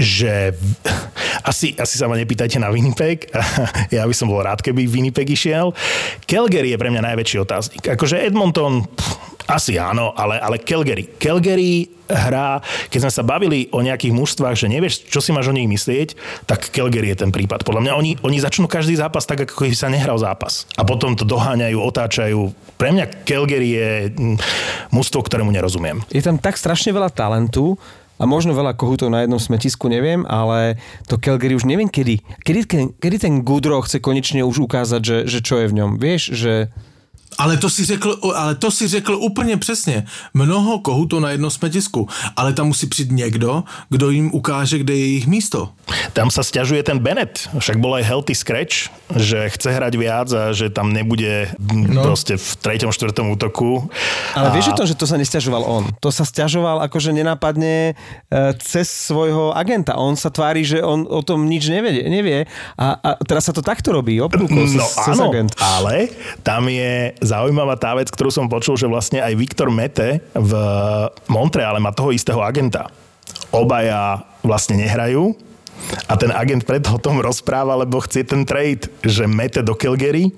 [0.00, 0.56] že
[1.50, 3.28] asi, asi sa ma nepýtajte na Winnipeg.
[3.94, 5.76] ja by som bol rád, keby Winnipeg išiel.
[6.24, 7.84] Calgary je pre mňa najväčší otáznik.
[7.84, 11.10] Akože Edmonton, pff, asi áno, ale, ale Calgary.
[11.18, 15.54] Calgary hrá, keď sme sa bavili o nejakých mužstvách, že nevieš, čo si máš o
[15.54, 16.14] nich myslieť,
[16.46, 17.66] tak Calgary je ten prípad.
[17.66, 20.70] Podľa mňa oni, oni začnú každý zápas tak, ako keby sa nehral zápas.
[20.78, 22.54] A potom to doháňajú, otáčajú.
[22.78, 24.36] Pre mňa Calgary je mm,
[24.94, 26.02] mužstvo, ktorému nerozumiem.
[26.14, 27.74] Je tam tak strašne veľa talentu,
[28.20, 30.76] a možno veľa kohutov na jednom smetisku, neviem, ale
[31.08, 32.20] to Calgary už neviem kedy.
[32.44, 32.60] Kedy,
[33.00, 35.96] kedy ten Goodrow chce konečne už ukázať, že, že čo je v ňom.
[35.96, 36.68] Vieš, že
[37.40, 40.04] ale to si řekl, ale to si řekl úplně přesně.
[40.34, 45.00] Mnoho kohutů na jednom smetisku, ale tam musí přijít někdo, kdo jim ukáže, kde je
[45.00, 45.72] jejich místo.
[46.12, 47.50] Tam sa stiažuje ten Bennett.
[47.50, 52.02] Však bol aj healthy scratch, že chce hrať viac a že tam nebude no.
[52.02, 53.90] proste v treťom, štvrtom útoku.
[54.34, 54.54] Ale a...
[54.54, 55.84] vieš o tom, že to sa nestiažoval on.
[56.02, 59.98] To sa stiažoval akože nenápadne e, cez svojho agenta.
[59.98, 62.06] On sa tvári, že on o tom nič nevie.
[62.06, 62.46] nevie
[62.78, 65.54] a, a teraz sa to takto robí, obklúkol no, cez, áno, agent.
[65.58, 66.10] ale
[66.42, 70.52] tam je zaujímavá tá vec, ktorú som počul, že vlastne aj Viktor Mete v
[71.30, 72.90] Montreale má toho istého agenta.
[73.54, 75.38] Obaja vlastne nehrajú
[76.10, 80.34] a ten agent preto o tom rozpráva, lebo chce ten trade, že Mete do Calgary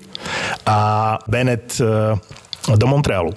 [0.69, 2.15] a Bennett e,
[2.77, 3.33] do Montrealu.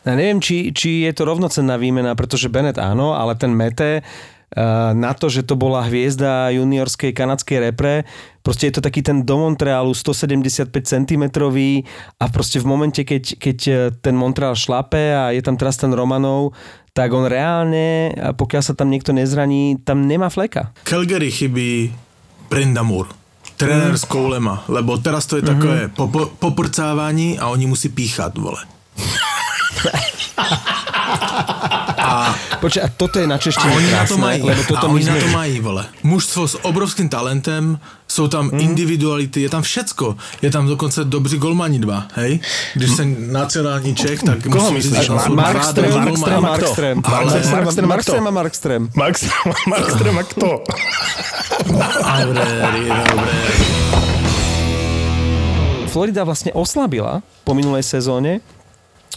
[0.00, 4.00] Ja neviem, či, či je to rovnocenná výmena, pretože Bennett áno, ale ten Mete
[4.94, 8.02] na to, že to bola hviezda juniorskej kanadskej repre.
[8.42, 11.24] Proste je to taký ten do Montrealu 175 cm
[12.18, 15.92] a proste v momente, keď, keď eh, ten Montreal šlape a je tam teraz ten
[15.94, 16.56] Romanov,
[16.90, 20.74] tak on reálne, pokiaľ sa tam niekto nezraní, tam nemá fleka.
[20.82, 21.94] Calgary chybí
[22.50, 23.06] Brindamur
[23.54, 24.00] trenér mm.
[24.00, 26.40] z Koulema, lebo teraz to je takové mm-hmm.
[26.40, 28.64] poprcávání a oni musí píchat, vole.
[32.60, 34.92] A, Počkej, a toto je na češtine oni krásne, na to mají, lebo toto a
[34.92, 35.16] oni sme...
[35.16, 35.82] na to mají, vole.
[36.04, 38.60] Mužstvo s obrovským talentem, jsou tam mm.
[38.60, 40.16] individuality, je tam všecko.
[40.42, 42.40] Je tam dokonce dobří golmani dva, hej?
[42.74, 45.08] Když jsem nacionální Čech, tak Koho myslíš?
[45.08, 47.00] Markström, Markström, Markström.
[47.00, 48.82] Markström, Markström a Markström.
[49.66, 50.60] Markström a kto?
[51.64, 53.32] Dobre, dobre.
[55.90, 58.38] Florida vlastne oslabila po minulej sezóne,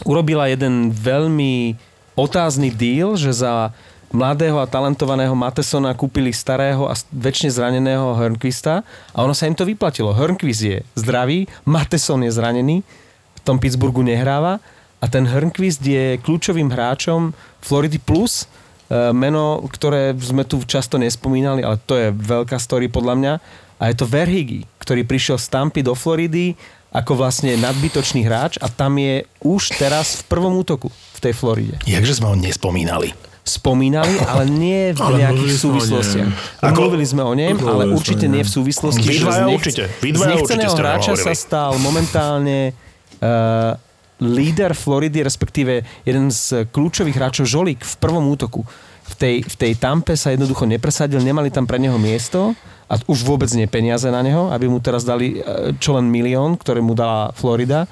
[0.02, 1.78] urobila jeden veľmi
[2.14, 3.74] otázny deal, že za
[4.14, 9.66] mladého a talentovaného Matesona kúpili starého a väčšine zraneného Hörnquista a ono sa im to
[9.66, 10.14] vyplatilo.
[10.14, 12.86] Hörnquist je zdravý, Mateson je zranený,
[13.34, 14.62] v tom Pittsburghu nehráva
[15.02, 18.46] a ten Hörnquist je kľúčovým hráčom Floridy Plus,
[18.88, 23.34] e, meno, ktoré sme tu často nespomínali, ale to je veľká story podľa mňa.
[23.82, 26.54] A je to Verhigi, ktorý prišiel z Tampy do Floridy
[26.94, 31.74] ako vlastne nadbytočný hráč a tam je už teraz v prvom útoku v tej Floride.
[31.84, 33.10] Jakže sme ho nespomínali?
[33.44, 36.32] spomínali, ale nie v ale nejakých súvislostiach.
[36.64, 36.88] Ako...
[36.88, 39.04] Mluvili sme o ňom, ale určite nie v súvislosti.
[39.04, 39.82] Vy dvaja určite.
[40.00, 42.72] Vy z nechceného hráča sa stal momentálne
[43.20, 43.76] uh,
[44.24, 48.64] líder Floridy, respektíve jeden z kľúčových hráčov Žolík v prvom útoku.
[49.04, 52.56] V tej, v tej tampe sa jednoducho nepresadil, nemali tam pre neho miesto
[52.88, 56.56] a už vôbec nie peniaze na neho, aby mu teraz dali e, čo len milión,
[56.56, 57.84] ktoré mu dala Florida.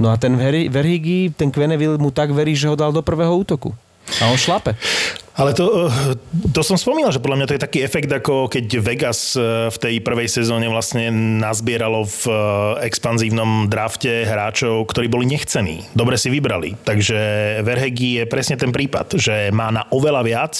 [0.00, 0.34] No a ten
[0.72, 3.76] Verhigi, ten Quenneville mu tak verí, že ho dal do prvého útoku.
[4.20, 4.74] A on šlape.
[5.32, 6.12] Ale to, eh,
[6.52, 9.76] to som spomínal, že podľa mňa to je taký efekt, ako keď Vegas eh, v
[9.80, 11.08] tej prvej sezóne vlastne
[11.40, 12.36] nazbieralo v eh,
[12.84, 15.88] expanzívnom drafte hráčov, ktorí boli nechcení.
[15.96, 16.76] Dobre si vybrali.
[16.84, 17.18] Takže
[17.64, 20.54] Verhegi je presne ten prípad, že má na oveľa viac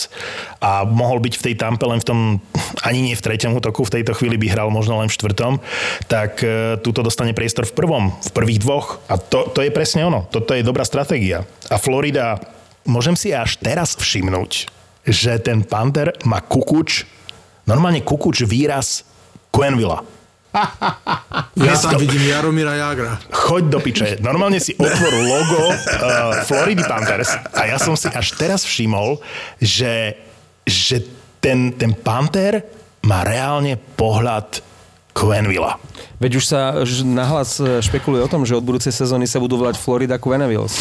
[0.64, 2.20] a mohol byť v tej tampe len v tom,
[2.80, 5.60] ani nie v treťom útoku, v tejto chvíli by hral možno len v štvrtom,
[6.08, 6.40] tak
[6.80, 9.02] túto dostane priestor v prvom, v prvých dvoch.
[9.10, 10.24] A to, to je presne ono.
[10.30, 11.44] Toto je dobrá stratégia.
[11.68, 12.40] A Florida
[12.86, 14.68] môžem si až teraz všimnúť,
[15.06, 17.06] že ten Panther má kukuč,
[17.66, 19.02] normálne kukuč výraz
[19.52, 20.02] Quenvilla.
[21.56, 23.16] Ja tam vidím Jaromíra Jagra.
[23.32, 24.20] Choď do piče.
[24.20, 29.16] Normálne si otvoril logo uh, Florida Panthers a ja som si až teraz všimol,
[29.56, 30.12] že,
[30.68, 31.08] že
[31.40, 32.60] ten, ten Panther
[33.08, 34.60] má reálne pohľad
[35.12, 35.78] Quenvilla.
[36.22, 39.74] Veď už sa nahlas e, špekuluje o tom, že od budúcej sezóny sa budú volať
[39.74, 40.72] Florida Quenvilles.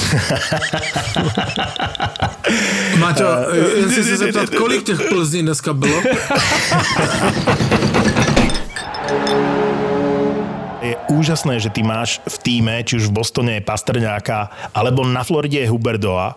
[3.02, 5.98] Maťo, ja si sa zeptat, kolik těch Plzní dneska bylo?
[10.82, 15.24] je úžasné, že ty máš v týme, či už v Bostone je Pastrňáka, alebo na
[15.24, 16.36] Floride je Huberdoa,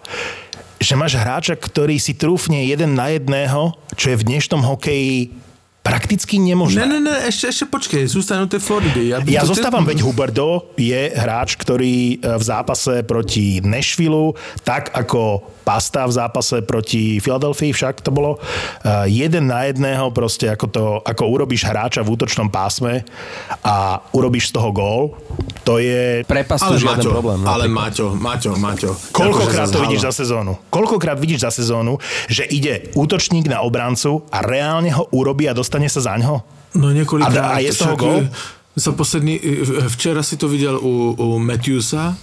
[0.79, 5.33] že máš hráča, ktorý si trúfne jeden na jedného, čo je v dnešnom hokeji
[5.85, 6.89] prakticky nemožné.
[6.89, 9.13] Ne, ne, ne, ešte, ešte počkej, zústanem tej Floridy.
[9.13, 14.33] Ja, ja zostávam, veď Huberdo je hráč, ktorý e, v zápase proti Nashville,
[14.65, 20.53] tak ako Pasta v zápase proti Filadelfii však to bolo uh, jeden na jedného proste
[20.53, 23.01] ako, to, ako urobíš hráča v útočnom pásme
[23.65, 25.17] a urobíš z toho gól,
[25.65, 26.21] to je...
[26.29, 27.41] Pre Pastu žiaden Maťo, problém.
[27.41, 28.93] No, ale Maťo, Maťo, Maťo.
[29.17, 30.61] Koľkokrát to vidíš za sezónu?
[30.69, 31.97] Koľkokrát vidíš za sezónu,
[32.29, 36.43] že ide útočník na obrancu a reálne ho urobí a dostane sa za ňo?
[36.75, 37.59] No niekoľkokrát.
[37.59, 38.23] A, a je z toho gól?
[38.75, 39.39] Za posledný,
[39.87, 42.19] včera si to videl u, u Matthewsa,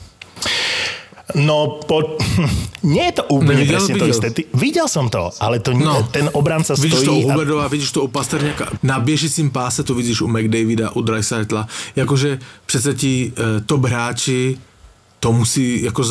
[1.36, 2.18] No, po...
[2.94, 4.08] nie je to úplne videl, presne videl.
[4.08, 4.28] to isté.
[4.36, 4.42] Ty...
[4.52, 6.04] Videl som to, ale to no.
[6.12, 6.92] ten obranca stojí...
[6.92, 7.72] Vidíš to u Huberdova, a...
[7.72, 8.66] vidíš to u Pasterňaka.
[8.84, 11.68] Na běžícím páse to vidíš u McDavida, u Dreisaitla.
[11.96, 14.58] Jakože přece ti uh, top hráči
[15.22, 16.04] to musí jako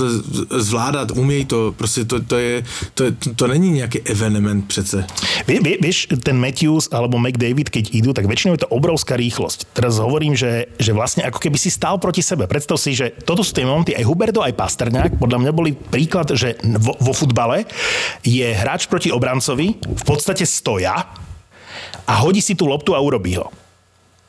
[0.50, 3.04] zvládat, umějí to, prostě to, to, je, to,
[3.36, 5.06] to, není nějaký evenement přece.
[5.46, 9.74] Vie, vie, vieš, ten Matthews alebo McDavid, keď idú, tak väčšinou je to obrovská rýchlosť.
[9.74, 12.46] Teraz hovorím, že, že vlastne ako keby si stál proti sebe.
[12.46, 16.30] Predstav si, že toto sú tie momenty, aj Huberdo, aj Pasterňák, podľa mňa boli príklad,
[16.38, 17.66] že vo, vo futbale
[18.22, 21.10] je hráč proti obrancovi, v podstate stoja
[22.06, 23.50] a hodí si tú loptu a urobí ho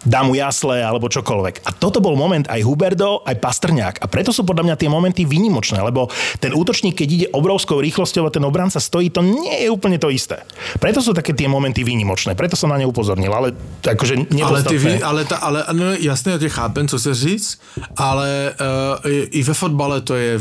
[0.05, 1.65] dá mu jasle alebo čokoľvek.
[1.65, 3.95] A toto bol moment aj Huberdo, aj Pastrňák.
[4.01, 6.09] A preto sú podľa mňa tie momenty výnimočné, lebo
[6.41, 10.09] ten útočník, keď ide obrovskou rýchlosťou a ten obranca stojí, to nie je úplne to
[10.09, 10.41] isté.
[10.81, 14.77] Preto sú také tie momenty výnimočné, preto som na ne upozornil, ale akože ale, ty,
[15.01, 17.59] ale, ta, ale no, jasné, ja tě chápem, co se říct,
[17.97, 18.53] ale
[19.03, 20.39] uh, i, ve fotbale to je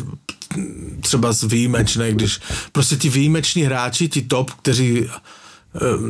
[1.00, 2.40] třeba výjimečné, když
[2.72, 5.08] prostě ti výjimeční hráči, ti top, kteří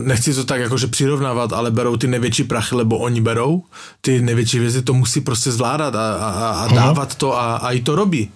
[0.05, 3.62] nechci to tak jakože přirovnávat, ale berou ty největší prachy, lebo oni berou
[4.01, 6.77] ty největší věci, to musí prostě zvládat a, a, a mhm.
[6.77, 8.31] dávat to a, a i to robí.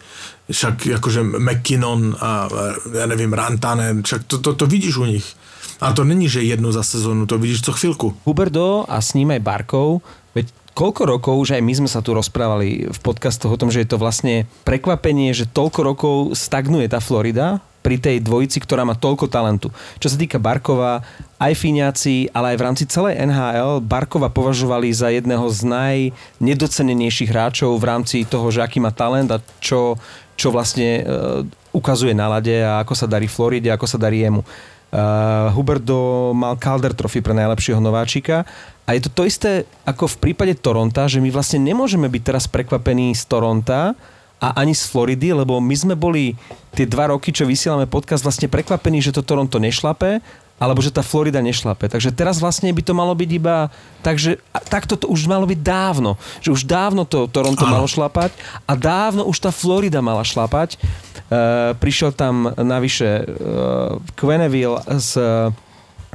[0.50, 2.48] Však jakože McKinnon a
[2.92, 5.36] já nevím, Rantanen, však to, to, to vidíš u nich.
[5.80, 8.16] A to není, že jednu za sezónu, to vidíš co chvíľku.
[8.24, 10.00] Huberdo a s ním aj Barkov,
[10.34, 13.82] veď koľko rokov, že aj my sme sa tu rozprávali v podcastoch o tom, že
[13.82, 18.96] je to vlastne prekvapenie, že toľko rokov stagnuje tá Florida pri tej dvojici, ktorá má
[18.96, 19.68] toľko talentu.
[20.00, 21.04] Čo sa týka Barkova,
[21.36, 25.60] aj Fíňaci, ale aj v rámci celej NHL Barkova považovali za jedného z
[26.40, 30.00] najnedocenenejších hráčov v rámci toho, že aký má talent a čo,
[30.40, 31.44] čo vlastne uh,
[31.76, 34.40] ukazuje na lade a ako sa darí Floride, ako sa darí jemu.
[34.94, 38.46] Uh, Huberdo mal Calder Trophy pre najlepšieho nováčika
[38.86, 39.50] a je to to isté
[39.82, 43.98] ako v prípade Toronta, že my vlastne nemôžeme byť teraz prekvapení z Toronta,
[44.44, 46.36] a ani z Floridy, lebo my sme boli
[46.76, 50.20] tie dva roky, čo vysielame podcast, vlastne prekvapení, že to Toronto nešlape,
[50.60, 51.88] alebo že tá Florida nešlape.
[51.88, 53.72] Takže teraz vlastne by to malo byť iba
[54.04, 54.36] tak, že
[54.68, 56.20] takto to už malo byť dávno.
[56.44, 58.36] Že už dávno to Toronto malo šlapať
[58.68, 60.76] a dávno už tá Florida mala šlapať.
[61.24, 65.50] Uh, prišiel tam navyše uh, Quenneville s uh,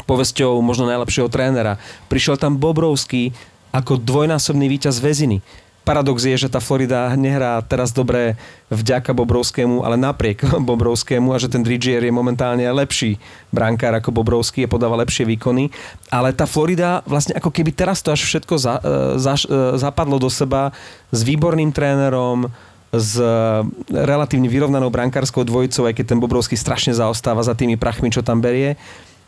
[0.05, 1.81] povesťou možno najlepšieho trénera.
[2.07, 3.33] Prišiel tam Bobrovský
[3.73, 5.41] ako dvojnásobný víťaz väziny
[5.89, 8.37] paradox je, že tá Florida nehrá teraz dobre
[8.69, 13.17] vďaka Bobrovskému, ale napriek Bobrovskému a že ten Dridgier je momentálne lepší
[13.49, 15.73] brankár ako Bobrovský a podáva lepšie výkony.
[16.13, 20.21] Ale tá Florida vlastne ako keby teraz to až všetko za, e, za, e, zapadlo
[20.21, 20.69] do seba
[21.09, 22.53] s výborným trénerom,
[22.89, 23.21] s
[23.89, 28.41] relatívne vyrovnanou brankárskou dvojicou, aj keď ten Bobrovský strašne zaostáva za tými prachmi, čo tam
[28.41, 28.77] berie.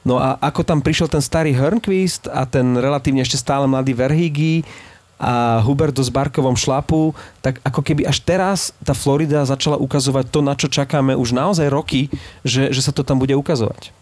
[0.02, 4.66] No a ako tam prišiel ten starý Hörnquist a ten relatívne ešte stále mladý Verhigi,
[5.22, 7.14] a Huberto s Barkovom šlapu,
[7.46, 11.70] tak ako keby až teraz tá Florida začala ukazovať to, na čo čakáme už naozaj
[11.70, 12.10] roky,
[12.42, 13.94] že, že sa to tam bude ukazovať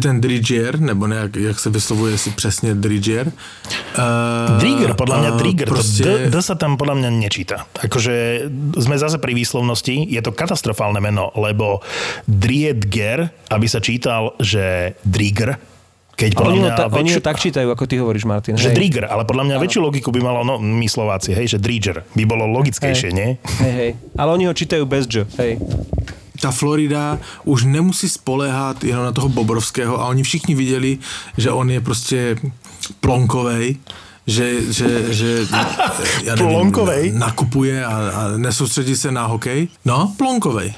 [0.00, 3.32] ten Dridger, nebo nejak, jak se vyslovuje si přesně Dridger.
[3.98, 6.02] Uh, Drigger, podľa mňa uh, Drigger, proste...
[6.02, 7.68] to D, D sa tam podľa mňa nečíta.
[7.76, 8.48] Akože
[8.80, 11.84] sme zase pri výslovnosti, je to katastrofálne meno, lebo
[12.24, 15.60] Driedger, aby sa čítal, že Drigger,
[16.20, 17.16] keď podľa oni, mňa, ta, väčšiu...
[17.16, 18.52] oni tak čítajú, ako ty hovoríš, Martin.
[18.60, 18.76] Že hej.
[18.76, 19.62] Drigger, ale podľa mňa ano.
[19.64, 23.16] väčšiu logiku by malo, no my Slováci, hej, že Drigger by bolo logickejšie, hej.
[23.16, 23.28] nie?
[23.64, 23.90] Hej, hej.
[24.20, 25.56] Ale oni ho čítajú bez J, hej.
[26.40, 30.96] Ta Florida už nemusí spolehat jenom na toho Bobrovského a oni všichni viděli,
[31.36, 32.36] že on je prostě
[33.00, 33.76] plonkovej,
[34.24, 35.28] že, že, že
[36.24, 37.12] ja nevím, plonkovej?
[37.12, 39.68] nakupuje a, a nesoustředí se na hokej.
[39.84, 40.72] No, plonkovej.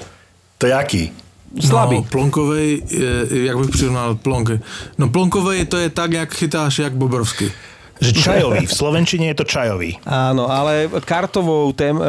[0.57, 1.22] To je jaký?
[1.61, 1.95] Slabý.
[1.95, 2.83] No, plonkovej,
[3.29, 4.59] jak bych přirovnal plonky.
[4.97, 7.51] No plonkovej to je tak, jak chytáš jak Bobrovský.
[8.03, 8.67] Že čajový.
[8.67, 9.95] V Slovenčine je to čajový.
[10.03, 12.03] Áno, ale kartovou tém, e,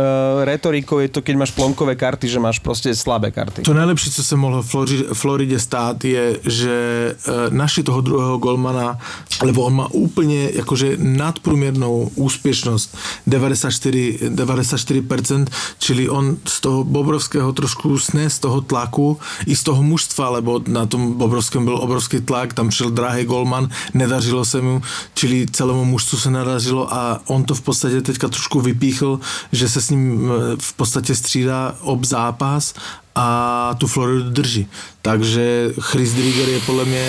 [0.45, 3.63] retorikou je to, keď máš plonkové karty, že máš proste slabé karty.
[3.63, 6.75] To najlepší, co se mohlo v Flori- Floride stát, je, že
[7.15, 8.99] e, našli toho druhého golmana,
[9.43, 15.47] lebo on má úplne akože nadprůměrnou úspěšnost 94, 94%,
[15.79, 20.61] čili on z toho Bobrovského trošku sne z toho tlaku i z toho mužstva, lebo
[20.67, 24.83] na tom Bobrovském byl obrovský tlak, tam přišel drahý golman, nedařilo se mu,
[25.15, 29.21] čili celému mužstvu se nadařilo a on to v podstatě teďka trošku vypíchl,
[29.53, 32.75] že se s ním e, v podstatě střídá ob zápas
[33.15, 34.67] a tu Floridu drží.
[35.03, 37.05] Takže Chris Drieger je podľa mňa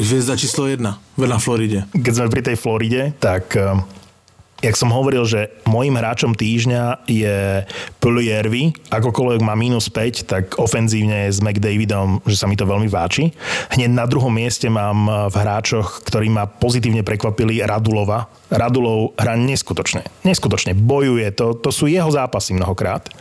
[0.00, 1.84] hviezda číslo jedna na Floride.
[1.92, 3.76] Keď sme pri tej Floride, tak eh,
[4.64, 7.68] jak som hovoril, že môjim hráčom týždňa je
[8.00, 13.36] Puliervi, akokoľvek má minus 5, tak ofenzívne s McDavidom, že sa mi to veľmi váči.
[13.76, 18.32] Hneď na druhom mieste mám v hráčoch, ktorí ma pozitívne prekvapili Radulova.
[18.48, 20.08] Radulov hrá neskutočne.
[20.24, 23.12] Neskutočne bojuje, to, to sú jeho zápasy mnohokrát.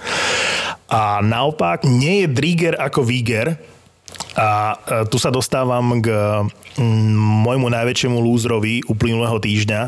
[0.87, 3.72] A naopak nie je Drieger ako Viger,
[4.33, 6.09] a e, tu sa dostávam k
[6.77, 7.13] mm,
[7.45, 9.81] môjmu najväčšiemu lúzrovi uplynulého týždňa.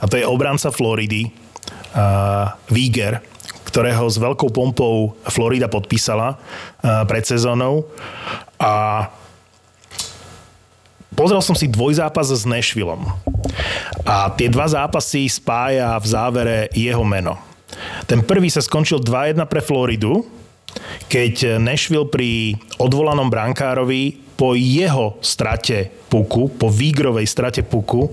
[0.00, 3.20] A to je obranca Floridy, uh, Víger,
[3.68, 7.84] ktorého s veľkou pompou Florida podpísala uh, pred sezónou.
[8.56, 9.06] A
[11.12, 13.04] pozrel som si dvojzápas s Nashvillom.
[14.08, 17.36] A tie dva zápasy spája v závere jeho meno.
[18.08, 20.39] Ten prvý sa skončil 2-1 pre Floridu,
[21.10, 28.08] keď Nashville pri odvolanom brankárovi po jeho strate puku, po výgrovej strate puku,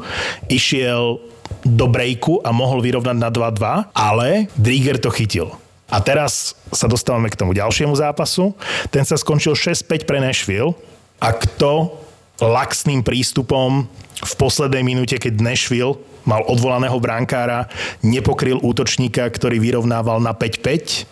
[0.52, 1.24] išiel
[1.64, 5.56] do breaku a mohol vyrovnať na 2-2, ale Drieger to chytil.
[5.88, 8.52] A teraz sa dostávame k tomu ďalšiemu zápasu.
[8.92, 10.76] Ten sa skončil 6-5 pre Nashville
[11.24, 11.96] a kto
[12.44, 13.88] laxným prístupom
[14.20, 15.96] v poslednej minúte, keď Nashville
[16.28, 17.72] mal odvolaného brankára,
[18.04, 21.08] nepokryl útočníka, ktorý vyrovnával na 5-5?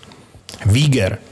[0.68, 1.24] Víger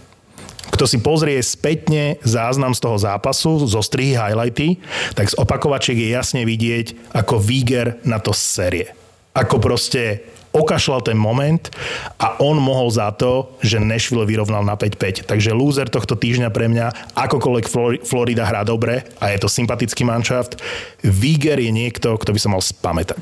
[0.74, 4.82] kto si pozrie spätne záznam z toho zápasu, zo strihy highlighty,
[5.14, 8.90] tak z opakovačiek je jasne vidieť, ako Víger na to série.
[9.38, 11.74] Ako proste okašľal ten moment
[12.22, 15.26] a on mohol za to, že Nashville vyrovnal na 5-5.
[15.26, 17.66] Takže lúzer tohto týždňa pre mňa, akokoľvek
[18.06, 20.62] Florida hrá dobre a je to sympatický manšaft,
[21.02, 23.22] Víger je niekto, kto by sa mal spamätať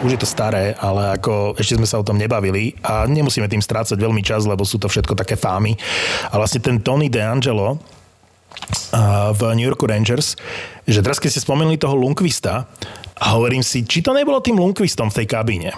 [0.00, 3.60] už je to staré, ale ako ešte sme sa o tom nebavili a nemusíme tým
[3.60, 5.76] strácať veľmi čas, lebo sú to všetko také fámy.
[6.32, 7.76] A vlastne ten Tony DeAngelo
[9.30, 10.34] v New Yorku Rangers,
[10.84, 12.66] že teraz keď ste spomenuli toho Lundqvista
[13.20, 15.72] a hovorím si, či to nebolo tým Lundqvistom v tej kabíne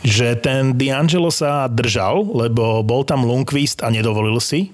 [0.00, 4.72] že ten D'Angelo sa držal, lebo bol tam Lundqvist a nedovolil si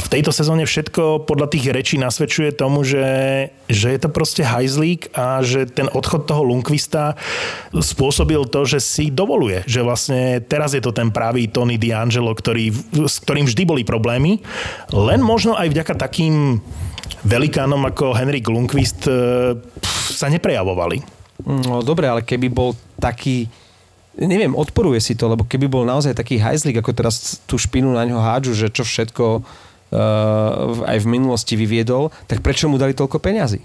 [0.00, 3.04] v tejto sezóne všetko podľa tých rečí nasvedčuje tomu, že,
[3.68, 7.20] že je to proste hajzlík a že ten odchod toho Lundqvista
[7.76, 9.62] spôsobil to, že si dovoluje.
[9.68, 12.72] Že vlastne teraz je to ten pravý Tony D'Angelo, ktorý,
[13.04, 14.40] s ktorým vždy boli problémy.
[14.90, 16.58] Len možno aj vďaka takým
[17.20, 19.12] velikánom ako Henrik Lundqvist e,
[20.08, 21.04] sa neprejavovali.
[21.44, 23.48] No dobre, ale keby bol taký
[24.20, 28.04] neviem, odporuje si to, lebo keby bol naozaj taký hajzlik, ako teraz tú špinu na
[28.04, 29.46] ňo hádžu, že čo všetko
[29.90, 33.60] aj v minulosti vyviedol, tak prečo mu dali toľko peňazí?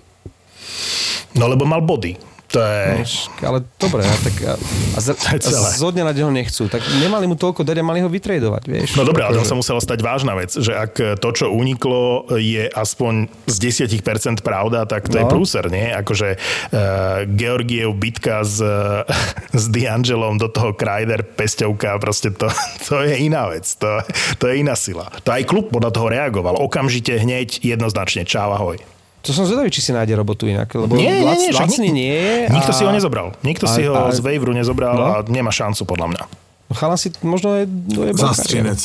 [1.35, 2.34] No lebo mal body.
[2.55, 3.03] To je...
[3.43, 4.55] No, ale dobre, a, tak a,
[4.95, 6.71] a, z, a zo dňa na deň ho nechcú.
[6.71, 8.95] Tak nemali mu toľko dať a mali ho vytredovať, vieš.
[8.95, 12.71] No dobre, ale to sa musela stať vážna vec, že ak to, čo uniklo, je
[12.71, 15.21] aspoň z 10% pravda, tak to no.
[15.21, 15.91] je prúser, nie?
[15.91, 18.63] Akože uh, Georgiev bitka s,
[19.61, 22.47] s D'Angelom do toho Kreider pesťovka, proste to,
[22.87, 23.67] to je iná vec.
[23.83, 23.99] To,
[24.39, 25.11] to je iná sila.
[25.27, 26.55] To aj klub podľa toho reagoval.
[26.63, 28.23] Okamžite, hneď, jednoznačne.
[28.23, 28.94] Čau, ahoj.
[29.25, 30.69] To som zvedavý, či si nájde robotu inak.
[30.69, 32.37] Lebo nie, nie, nie, lacný nie je.
[32.53, 32.77] Nikto a...
[32.77, 33.33] si ho nezobral.
[33.41, 34.13] Nikto a, si ho a...
[34.13, 35.05] z Waveru nezobral no?
[35.05, 36.23] a nemá šancu podľa mňa.
[36.65, 38.81] No chalan si možno aj dojebal Zastrinec.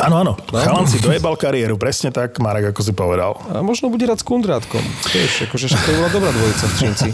[0.00, 0.32] Áno, áno.
[0.40, 0.56] No?
[0.56, 3.36] Chalan si dojebal kariéru, presne tak, Marek, ako si povedal.
[3.52, 4.80] A možno bude rád s Kundrátkom.
[5.12, 7.08] Vieš, akože to bola dobrá dvojica v Trinci.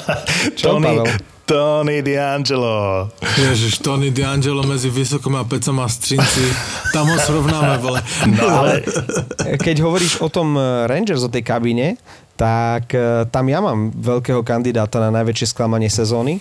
[0.60, 1.06] Čo, Tony, Pavel?
[1.52, 3.12] Tony D'Angelo.
[3.36, 6.48] Ježiš, Tony D'Angelo medzi Vysokom a Pecom a Strinci.
[6.96, 8.00] Tam ho srovnáme, vole.
[8.24, 8.80] No ale...
[9.60, 12.00] Keď hovoríš o tom eh, Rangers, o tej kabíne,
[12.40, 16.40] tak eh, tam ja mám veľkého kandidáta na najväčšie sklamanie sezóny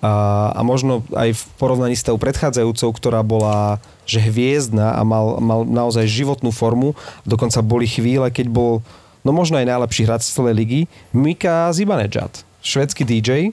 [0.00, 3.76] a, a možno aj v porovnaní s tou predchádzajúcou, ktorá bola
[4.08, 6.96] že hviezdna a mal, mal naozaj životnú formu,
[7.28, 8.80] dokonca boli chvíle, keď bol
[9.28, 10.80] no možno aj najlepší hráč z celej ligy,
[11.12, 13.52] Mika Zibanejad, švedský DJ.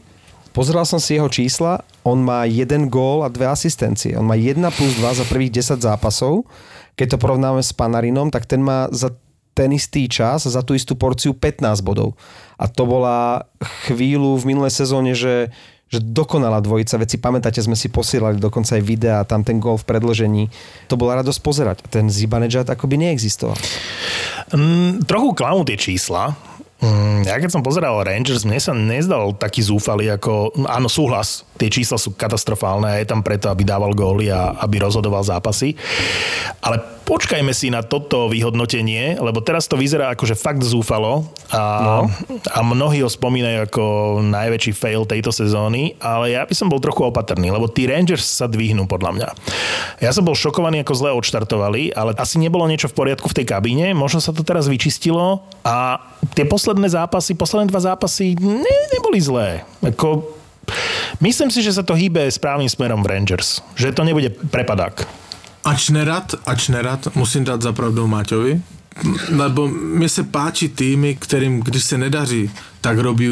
[0.56, 4.16] Pozeral som si jeho čísla, on má jeden gól a dve asistencie.
[4.16, 6.48] On má 1 plus 2 za prvých 10 zápasov.
[6.96, 9.12] Keď to porovnáme s Panarinom, tak ten má za
[9.56, 12.16] ten istý čas za tú istú porciu 15 bodov.
[12.60, 13.48] A to bola
[13.88, 15.52] chvíľu v minulej sezóne, že
[15.86, 19.86] že dokonalá dvojica, veci pamätáte, sme si posielali dokonca aj videa, tam ten gol v
[19.86, 20.44] predložení.
[20.90, 21.78] To bola radosť pozerať.
[21.94, 23.54] Ten Zibanejad akoby neexistoval.
[24.50, 26.34] Mm, trochu klamú tie čísla,
[27.26, 30.54] ja keď som pozeral Rangers, mne sa nezdal taký zúfalý ako...
[30.68, 34.84] Áno, súhlas, tie čísla sú katastrofálne a je tam preto, aby dával góly a aby
[34.84, 35.74] rozhodoval zápasy.
[36.60, 41.62] Ale počkajme si na toto vyhodnotenie, lebo teraz to vyzerá ako, že fakt zúfalo a,
[41.82, 42.10] no.
[42.50, 43.84] a mnohí ho spomínajú ako
[44.26, 48.50] najväčší fail tejto sezóny, ale ja by som bol trochu opatrný, lebo tí Rangers sa
[48.50, 49.30] dvihnú podľa mňa.
[50.02, 53.46] Ja som bol šokovaný, ako zle odštartovali, ale asi nebolo niečo v poriadku v tej
[53.54, 56.02] kabíne, možno sa to teraz vyčistilo a
[56.34, 59.62] tie posledné zápasy, posledné dva zápasy ne, neboli zlé.
[59.86, 60.26] Ako,
[61.22, 63.62] myslím si, že sa to hýbe správnym smerom v Rangers.
[63.78, 65.06] Že to nebude prepadák.
[65.62, 68.58] Ač nerad, ač nerad, musím dát za pravdu Máťovi,
[69.30, 72.50] lebo mne sa páči týmy, ktorým, když se nedaří,
[72.82, 73.30] tak robí,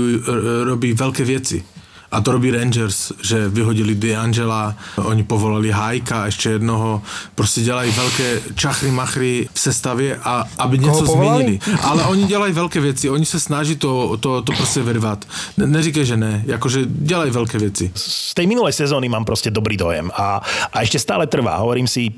[0.70, 1.73] robí veľké věci.
[2.14, 7.02] A to robí Rangers, že vyhodili D'Angela, oni povolali Hajka, ještě jednoho,
[7.36, 11.60] prostě dělají velké čachry machry v sestavě, a aby něco změnili.
[11.82, 15.26] Ale oni dělají velké věci, oni se snaží to, to, to prostě vyrvat.
[15.58, 17.92] Ne, neříkej, že ne, jakože dělají velké věci.
[17.96, 20.42] Z tej minulej sezóny mám prostě dobrý dojem a,
[20.74, 21.58] a ešte stále trvá.
[21.58, 22.14] Hovorím si,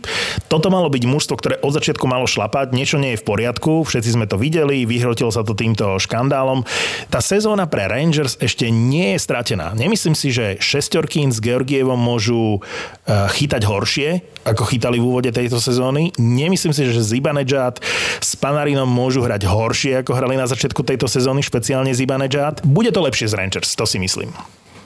[0.51, 4.09] toto malo byť mužstvo, ktoré od začiatku malo šlapať, niečo nie je v poriadku, všetci
[4.11, 6.67] sme to videli, vyhrotilo sa to týmto škandálom.
[7.07, 12.57] Tá sezóna pre Rangers ešte nie je stratená Nemyslím si, že šestorkín s Georgievom môžu
[13.05, 14.09] eh, chytať horšie,
[14.41, 16.09] ako chytali v úvode tejto sezóny.
[16.17, 17.85] Nemyslím si, že Zibanejad
[18.17, 22.65] s Panarinom môžu hrať horšie, ako hrali na začiatku tejto sezóny, špeciálne Zibanejad.
[22.65, 24.33] Bude to lepšie z Rangers, to si myslím.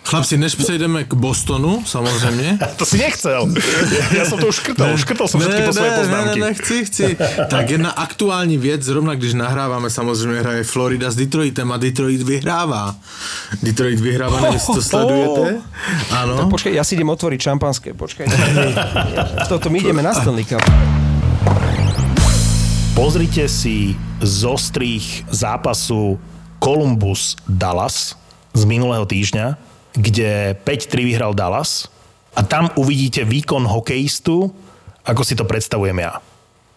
[0.10, 2.60] Chlapci, než přejdeme k Bostonu, samozřejmě.
[2.78, 3.45] to si nechcel.
[4.10, 4.89] Ja som to už škrtol.
[4.89, 6.39] Ne, škrtol som všetky po svoje poznámky.
[6.41, 7.07] Ne, ne, chci, chci.
[7.45, 12.95] Tak jedna aktuální věc, zrovna když nahráváme, samozřejmě hraje Florida s Detroitem a Detroit vyhrává.
[13.62, 15.62] Detroit vyhrává, neviem, si to sledujete.
[16.10, 16.34] Áno.
[16.41, 17.93] Tak počkaj, ja si idem otvoriť šampanské.
[17.93, 18.26] Počkaj.
[19.45, 20.66] Toto my ideme na Stanley Cup.
[22.97, 23.93] Pozrite si
[24.26, 26.18] zostrých zápasu
[26.57, 28.18] Columbus-Dallas
[28.57, 29.68] z minulého týždňa
[29.99, 31.91] kde 5-3 vyhral Dallas
[32.31, 34.47] a tam uvidíte výkon hokejistu,
[35.03, 36.23] ako si to predstavujem ja.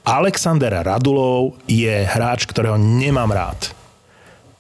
[0.03, 3.82] Alexander Radulov je hráč, ktorého nemám rád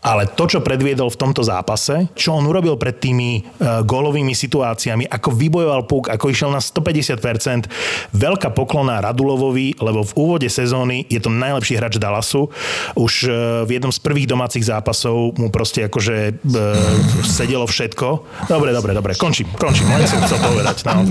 [0.03, 5.07] ale to, čo predviedol v tomto zápase, čo on urobil pred tými uh, gólovými situáciami,
[5.07, 7.71] ako vybojoval puk, ako išiel na 150%,
[8.11, 12.51] veľká poklona Radulovovi, lebo v úvode sezóny je to najlepší hráč Dallasu.
[12.99, 18.09] Už uh, v jednom z prvých domácich zápasov mu proste akože uh, sedelo všetko.
[18.51, 20.77] Dobre, dobre, dobre, končím, končím, len som chcel povedať.
[20.83, 21.07] No.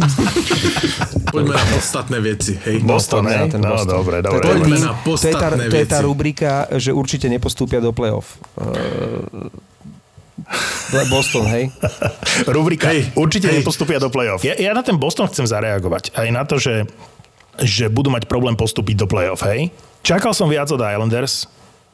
[1.31, 2.59] Poďme na podstatné veci.
[2.59, 2.83] Hej.
[2.83, 3.55] Boston, hej?
[3.55, 4.03] No, Boston.
[4.03, 4.43] dobre, dobre.
[4.43, 8.35] Poďme na podstatné to je, tá, to je tá rubrika, že určite nepostúpia do play-off.
[11.07, 11.71] Boston, hej?
[12.55, 13.63] Rubrika, hej, určite hej.
[13.63, 14.43] nepostupia do play-off.
[14.43, 16.11] Ja, ja na ten Boston chcem zareagovať.
[16.15, 16.87] Aj na to, že,
[17.61, 19.71] že budú mať problém postúpiť do play-off, hej?
[20.03, 21.47] Čakal som viac od Islanders,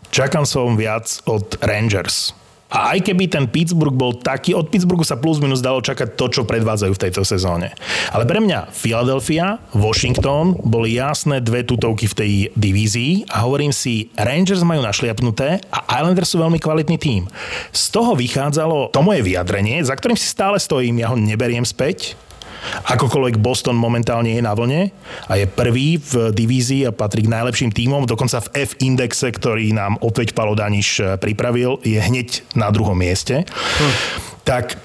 [0.10, 2.34] čakal som viac od Rangers.
[2.68, 6.28] A aj keby ten Pittsburgh bol taký, od Pittsburghu sa plus minus dalo čakať to,
[6.28, 7.72] čo predvádzajú v tejto sezóne.
[8.12, 14.12] Ale pre mňa Philadelphia, Washington boli jasné dve tutovky v tej divízii a hovorím si,
[14.20, 17.24] Rangers majú našliapnuté a Islanders sú veľmi kvalitný tím.
[17.72, 22.20] Z toho vychádzalo to moje vyjadrenie, za ktorým si stále stojím, ja ho neberiem späť,
[22.88, 24.90] Akokoľvek Boston momentálne je na vlne
[25.28, 30.00] a je prvý v divízii a patrí k najlepším tímom, dokonca v F-indexe, ktorý nám
[30.00, 33.44] opäť Palo Daniš eh, pripravil, je hneď na druhom mieste.
[33.44, 33.94] Hm.
[34.48, 34.80] Tak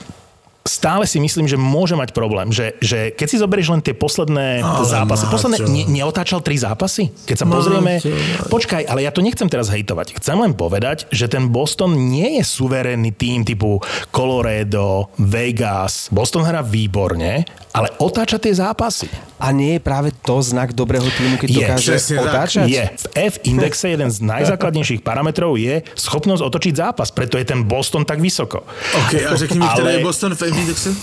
[0.63, 4.63] stále si myslím, že môže mať problém, že, že keď si zoberieš len tie posledné
[4.63, 5.35] ale zápasy, máte.
[5.35, 7.11] posledné, ne, neotáčal tri zápasy?
[7.27, 8.15] Keď sa pozrieme, máte.
[8.47, 10.19] počkaj, ale ja to nechcem teraz hejtovať.
[10.23, 13.83] Chcem len povedať, že ten Boston nie je suverénny tým typu
[14.15, 16.07] Colorado, Vegas.
[16.15, 17.43] Boston hrá výborne,
[17.75, 19.11] ale otáča tie zápasy.
[19.43, 22.67] A nie je práve to znak dobrého týmu, keď je, dokáže otáčať?
[22.71, 22.85] Je.
[22.87, 28.23] V F-indexe jeden z najzákladnejších parametrov je schopnosť otočiť zápas, preto je ten Boston tak
[28.23, 28.63] vysoko.
[28.95, 29.99] OK, a řekni mi, ale...
[29.99, 30.95] je Boston v F-indexe?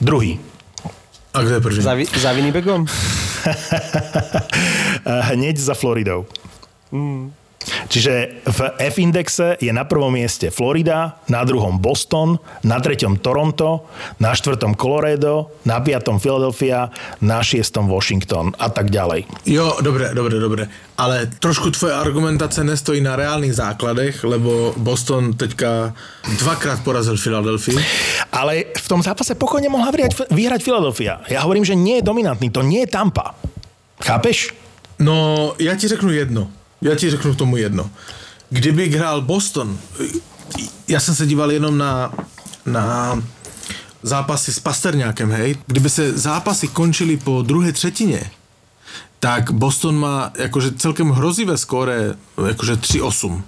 [0.00, 0.40] Druhý.
[1.34, 1.82] A kde je prvý?
[1.82, 2.86] Za, za Winnipegom?
[5.20, 6.26] Hneď za Floridou.
[6.92, 7.32] Mm.
[7.90, 13.90] Čiže v F-indexe je na prvom mieste Florida, na druhom Boston, na treťom Toronto,
[14.22, 16.86] na štvrtom Colorado, na piatom Philadelphia,
[17.18, 19.26] na šiestom Washington a tak ďalej.
[19.42, 20.62] Jo, dobre, dobre, dobre.
[20.94, 25.90] Ale trošku tvoje argumentace nestojí na reálnych základech, lebo Boston teďka
[26.38, 27.82] dvakrát porazil Philadelphia.
[28.30, 31.26] Ale v tom zápase pokojne mohla vyhrať, vyhrať Philadelphia.
[31.26, 33.34] Ja hovorím, že nie je dominantný, to nie je Tampa.
[33.98, 34.54] Chápeš?
[35.02, 36.59] No, ja ti řeknu jedno.
[36.80, 37.90] Ja ti řeknu k tomu jedno.
[38.50, 39.78] kdyby hrál Boston,
[40.88, 42.12] já jsem se díval jenom na,
[42.66, 43.22] na
[44.02, 48.30] zápasy s Pasterňákem, hej, kdyby se zápasy končily po druhé třetině,
[49.20, 52.14] tak Boston má jakože celkem hrozivé skóre,
[52.48, 53.42] jakože 3-8.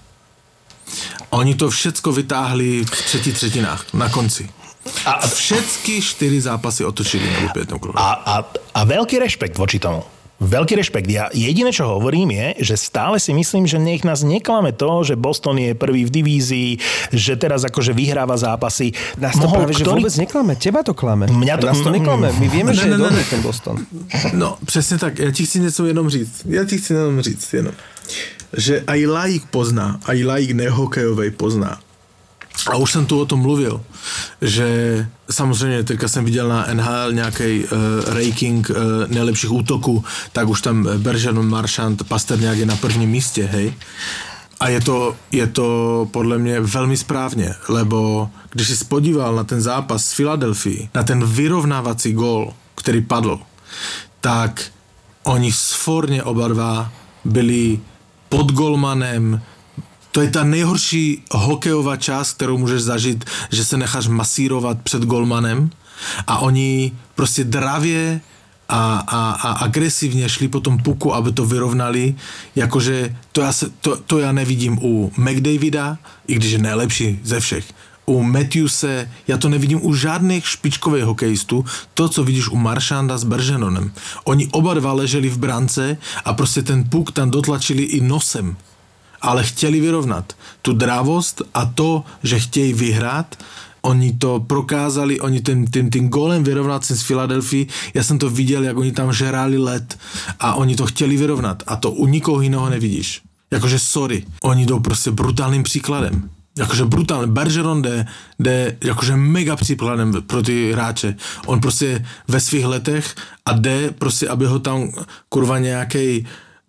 [1.31, 4.51] Oni to všecko vytáhli v třetí třetinách, na konci.
[5.07, 8.35] A všetky čtyři zápasy otočili na úplne A, a,
[8.75, 10.03] a veľký rešpekt voči tomu.
[10.43, 11.07] Veľký rešpekt.
[11.07, 15.15] Ja jediné, čo hovorím je, že stále si myslím, že nech nás neklame to, že
[15.15, 16.71] Boston je prvý v divízii,
[17.15, 18.91] že teraz akože vyhráva zápasy.
[19.23, 19.87] Nás to Mohol, práve, ktorý...
[19.87, 20.53] že vôbec neklame.
[20.59, 21.31] Teba to klame.
[21.31, 21.67] Mňa to...
[21.71, 22.35] Nás to neklame.
[22.43, 23.31] My vieme, ne, že ne, je ne, dobrý ne.
[23.31, 23.77] ten Boston.
[24.35, 25.19] No, přesně tak.
[25.19, 26.43] Já ti chci něco jenom říct.
[26.49, 27.75] Já ti chci jenom říct jenom.
[28.53, 31.81] Že aj laik pozná, aj laik nehokejovej pozná,
[32.71, 33.81] a už jsem tu o tom mluvil,
[34.43, 37.69] že samozřejmě teďka jsem viděl na NHL nějaký uh,
[38.15, 38.77] ranking uh,
[39.07, 43.75] nejlepších útoků, tak už tam Bergeron, Marchand, Pasterňák je na prvním místě, hej.
[44.61, 49.61] A je to, je to podle mě velmi správně, lebo když si spodíval na ten
[49.61, 53.41] zápas s Filadelfií, na ten vyrovnávací gól, který padl,
[54.21, 54.63] tak
[55.23, 56.93] oni sforně oba dva
[57.25, 57.81] byli
[58.29, 59.43] pod golmanem,
[60.13, 65.71] to je ta nejhorší hokejová část, kterou můžeš zažít, že se necháš masírovat před golmanem
[66.27, 68.21] a oni prostě dravě
[68.69, 72.15] a, a, a agresivně šli po tom puku, aby to vyrovnali.
[72.57, 77.73] Jakože to se, to, to já nevidím u McDavida, i když je nejlepší ze všech.
[78.07, 83.25] U Matthewse, já to nevidím u žádných špičkových hokejistů, to, co vidíš u Maršanda s
[83.25, 83.93] Berženonem.
[84.25, 88.57] Oni oba dva leželi v brance a prostě ten puk tam dotlačili i nosem
[89.23, 93.37] ale chtěli vyrovnat tu dravost a to, že chtějí vyhrát,
[93.83, 98.65] oni to prokázali, oni ten, ten, ten golem vyrovnat z Filadelfii, já jsem to viděl,
[98.65, 99.99] jak oni tam žerali let
[100.41, 103.23] a oni to chtěli vyrovnat a to u nikoho jiného nevidíš.
[103.51, 106.31] Jakože sorry, oni jdou prostě brutálním příkladem.
[106.59, 107.27] Jakože brutálně.
[107.27, 108.07] Bergeron jde,
[108.39, 111.17] jde jakože mega příkladem pro ty hráče.
[111.47, 113.15] On prostě ve svých letech
[113.45, 114.93] a jde prostě, aby ho tam
[115.29, 116.27] kurva nějaký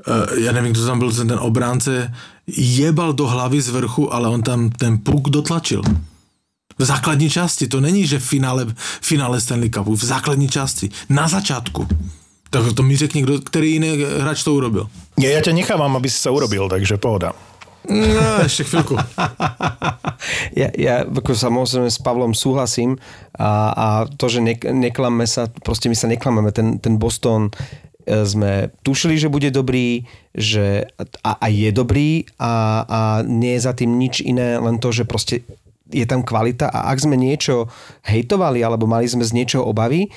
[0.08, 2.14] uh, já nevím, kdo tam byl ten obránce,
[2.48, 5.82] jebal do hlavy z vrchu, ale on tam ten puk dotlačil.
[6.78, 8.66] V základní části, to není, že v finále,
[9.02, 11.88] finále Stanley Cupu, v základní části, na začátku.
[12.50, 14.90] Tak to mi řekni, kdo, který jiný hráč to urobil.
[15.18, 17.34] Ja, ja ťa nechávam, aby si sa urobil, takže pohoda.
[17.86, 18.96] No, ešte chvíľku.
[20.62, 22.96] ja, ja ako samozrejme s Pavlom súhlasím
[23.36, 27.52] a, a to, že ne, neklame sa, proste my sa neklameme, ten, ten Boston
[28.06, 30.04] sme tušili, že bude dobrý,
[30.36, 30.88] že
[31.24, 35.08] a, a je dobrý a, a nie je za tým nič iné, len to, že
[35.08, 35.44] proste
[35.94, 37.70] je tam kvalita a ak sme niečo
[38.08, 40.10] hejtovali alebo mali sme z niečoho obavy,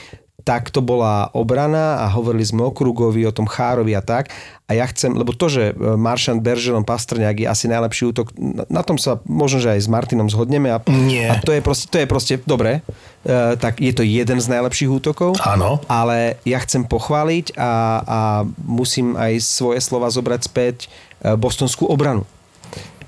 [0.45, 4.28] tak to bola obrana a hovorili sme o Krugovi, o tom Chárovi a tak.
[4.68, 8.30] A ja chcem, lebo to, že e, Maršant Berželom Pastrňák je asi najlepší útok,
[8.68, 10.70] na tom sa možno, že aj s Martinom zhodneme.
[10.70, 11.32] A, Nie.
[11.32, 12.84] a to je proste, to je proste dobre,
[13.24, 15.41] e, tak je to jeden z najlepších útokov.
[15.41, 15.80] Áno.
[15.89, 17.72] Ale ja chcem pochváliť a,
[18.05, 18.18] a
[18.61, 20.76] musím aj svoje slova zobrať späť
[21.24, 22.28] e, bostonskú obranu.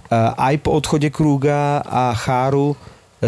[0.08, 2.80] Aj po odchode Krúga a Cháru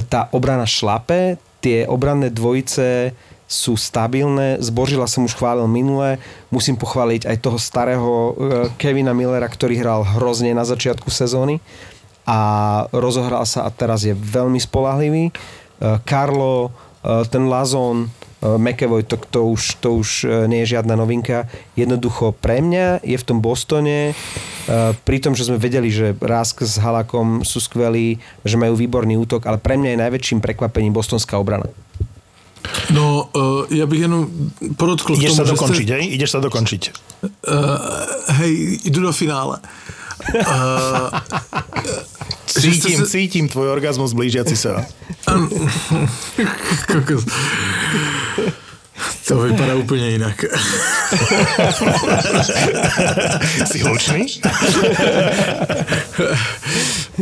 [0.09, 3.13] tá obrana šlape, tie obranné dvojice
[3.51, 4.63] sú stabilné.
[4.63, 6.23] Zbožila som už chválil minule.
[6.55, 8.33] Musím pochváliť aj toho starého e,
[8.79, 11.59] Kevina Millera, ktorý hral hrozne na začiatku sezóny
[12.31, 12.39] a
[12.95, 15.35] rozohral sa a teraz je veľmi spolahlivý.
[16.07, 18.07] Karlo, e, e, ten Lazon,
[18.41, 21.45] McEvoy, to, to, už, to už nie je žiadna novinka.
[21.77, 24.17] Jednoducho pre mňa je v tom Bostone,
[25.05, 29.45] pri tom, že sme vedeli, že Rask s Halakom sú skvelí, že majú výborný útok,
[29.45, 31.69] ale pre mňa je najväčším prekvapením bostonská obrana.
[32.91, 34.27] No, uh, ja bych jenom
[34.77, 35.95] podotkl Ideš tomu, sa dokončiť, ste...
[35.95, 36.05] hej?
[36.19, 36.83] Ideš sa dokončiť.
[37.23, 37.79] Uh,
[38.43, 38.53] hej,
[38.91, 39.63] idú do finále.
[40.35, 41.09] Uh,
[42.47, 43.07] cítim, sa...
[43.07, 44.85] cítim tvoj orgazmus blížiaci sa.
[49.31, 50.45] To vypadá úplne inak.
[53.71, 54.23] si hlučný?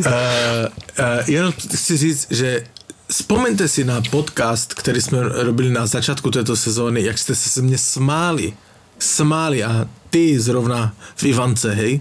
[0.03, 2.67] uh, uh, jenom chci říct, že
[3.11, 7.79] Vzpomeňte si na podcast, který jsme robili na začátku této sezóny, jak jste se mě
[7.79, 8.53] smáli.
[8.99, 12.01] Smáli a ty zrovna v Ivance, hej,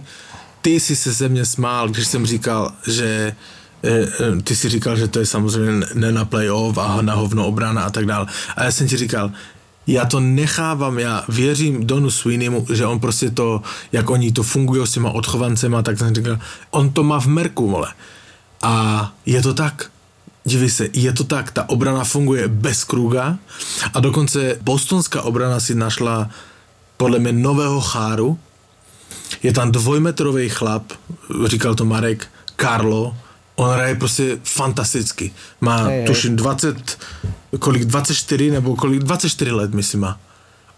[0.62, 3.36] ty si se ze mě smál, když jsem říkal, že
[3.84, 7.48] eh, eh, ty si říkal, že to je samozřejmě ne na playoff a na hovno
[7.48, 8.26] obrana a tak dále.
[8.56, 9.32] A já jsem ti říkal,
[9.88, 14.88] já to nechávám, já věřím Donu Sweeneymu, že on prostě to, jak oni to fungují
[14.88, 16.40] s těma odchovancema, tak jsem říkal,
[16.72, 17.94] on to má v merku, vole.
[18.62, 19.97] A je to tak.
[20.48, 23.38] Dívej se, je to tak, ta obrana funguje bez kruga
[23.94, 26.30] a dokonce bostonská obrana si našla
[26.98, 28.40] podle mě nového cháru.
[29.44, 30.84] Je tam dvojmetrový chlap,
[31.46, 33.16] říkal to Marek, Karlo,
[33.56, 35.32] on hraje prostě fantasticky.
[35.62, 36.08] Má, Hej, hej.
[36.08, 36.98] tuším, 20,
[37.60, 40.20] kolik, 24 nebo kolik, 24 let, myslím má.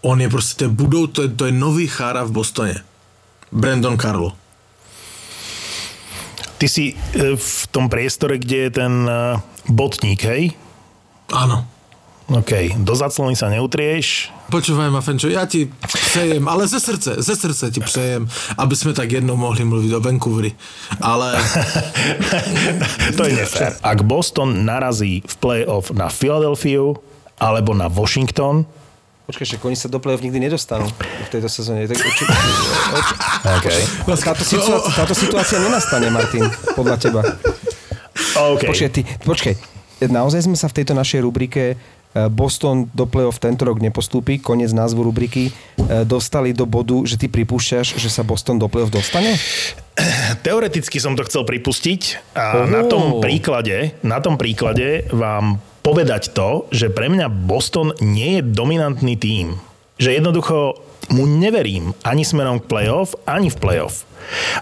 [0.00, 2.74] On je prostě, to je budou, to je, to je nový chára v Bostoně.
[3.52, 4.32] Brandon Carlo.
[6.58, 9.40] Ty si e, v tom priestore, kde je ten e,
[9.70, 10.52] botník, hej?
[11.30, 11.64] Áno.
[12.30, 14.30] OK, do zaclony sa neutrieš.
[14.54, 18.22] Počúvaj ma, Fenčo, ja ti přejem, ale ze srdce, ze srdce ti přejem,
[18.54, 20.54] aby sme tak jednou mohli mluviť o Vancouveri.
[21.02, 21.34] Ale
[23.18, 23.82] to je nefér.
[23.82, 26.94] Ak Boston narazí v playoff na Philadelphia
[27.42, 28.66] alebo na Washington,
[29.30, 31.86] Počkaj, však oni sa do play-off nikdy nedostanú v tejto sezóne.
[31.86, 32.24] Tak, či, či,
[33.62, 33.78] okay.
[34.02, 37.22] táto, situácia, táto situácia nenastane, Martin, podľa teba.
[38.32, 38.62] OK.
[38.66, 39.54] Počkaj, ty, počkaj,
[40.06, 41.74] naozaj sme sa v tejto našej rubrike e,
[42.26, 45.52] Boston do play-off tento rok nepostúpi, koniec názvu rubriky, e,
[46.02, 49.36] dostali do bodu, že ty pripúšťaš, že sa Boston do play-off dostane?
[50.40, 52.66] Teoreticky som to chcel pripustiť a Oh.
[52.66, 58.42] na tom príklade, na tom príklade vám povedať to, že pre mňa Boston nie je
[58.44, 59.56] dominantný tím.
[60.00, 60.80] Že jednoducho
[61.12, 64.08] mu neverím ani smerom k playoff, ani v playoff.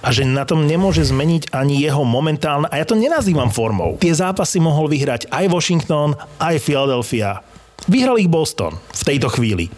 [0.01, 3.95] A že na tom nemôže zmeniť ani jeho momentálne, a ja to nenazývam formou.
[3.97, 7.43] Tie zápasy mohol vyhrať aj Washington, aj Philadelphia.
[7.87, 9.71] Vyhral ich Boston v tejto chvíli.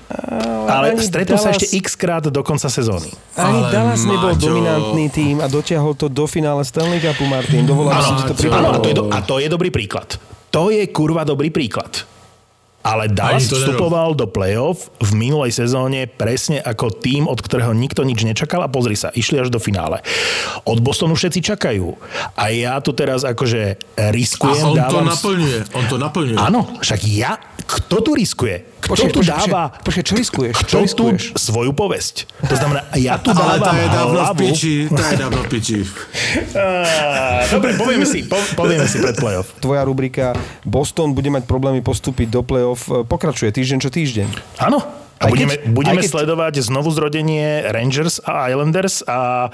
[0.67, 3.13] Ale ani stretnú sa Dallas- ešte x krát do konca sezóny.
[3.35, 4.41] Ani Ale Dallas nebol Maťo.
[4.41, 7.67] dominantný tým a dotiahol to do finále Stanley Cupu, Martin.
[7.67, 8.95] Dovolám Áno, som ti to áno a, to je pripomenúť.
[8.95, 10.09] do, a to je dobrý príklad.
[10.51, 12.07] To je kurva dobrý príklad.
[12.81, 18.01] Ale Dallas to vstupoval do play-off v minulej sezóne presne ako tým, od ktorého nikto
[18.09, 20.01] nič nečakal a pozri sa, išli až do finále.
[20.64, 21.93] Od Bostonu všetci čakajú.
[22.41, 25.07] A ja tu teraz akože a riskujem, on to dávam...
[25.12, 26.39] naplňuje, on to naplňuje.
[26.41, 27.37] Áno, však ja...
[27.70, 28.66] Kto tu riskuje?
[28.83, 29.62] Kto Počkaj, tu počkaj, dáva...
[29.70, 30.55] počkaj, čo riskuješ?
[30.59, 31.22] Čo Kto tu riskuješ?
[31.39, 32.26] svoju povesť?
[32.51, 34.41] To znamená, ja tu Ale dávam tá je dávno v hlavu...
[34.43, 35.78] piči, tá je dávno v piči.
[36.51, 39.55] Á, Dobre, povieme si, po, povieme si pred play-off.
[39.62, 40.35] Tvoja rubrika
[40.66, 44.29] Boston bude mať problémy postúpiť do play-off e, pokračuje týždeň čo týždeň.
[44.62, 44.79] Áno.
[45.21, 49.53] A Aj budeme, keď- budeme aj keď- sledovať znovu zrodenie Rangers a Islanders a,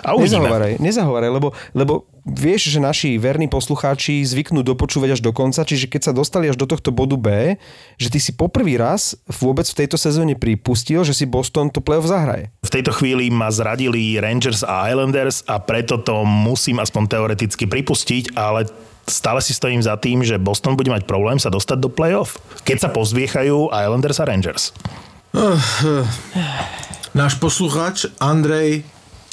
[0.00, 0.48] a uvidíme.
[0.48, 5.92] Nezahováraj, nezahováraj, lebo, lebo vieš, že naši verní poslucháči zvyknú dopočúvať až do konca, čiže
[5.92, 7.60] keď sa dostali až do tohto bodu B,
[8.00, 12.08] že ty si poprvý raz vôbec v tejto sezóne pripustil, že si Boston to playoff
[12.08, 12.48] zahraje.
[12.64, 18.32] V tejto chvíli ma zradili Rangers a Islanders a preto to musím aspoň teoreticky pripustiť,
[18.32, 18.64] ale
[19.08, 22.86] stále si stojím za tým, že Boston bude mať problém sa dostať do playoff, keď
[22.86, 24.72] sa pozviechajú Islanders a Rangers.
[27.12, 28.84] Náš posluchač Andrej,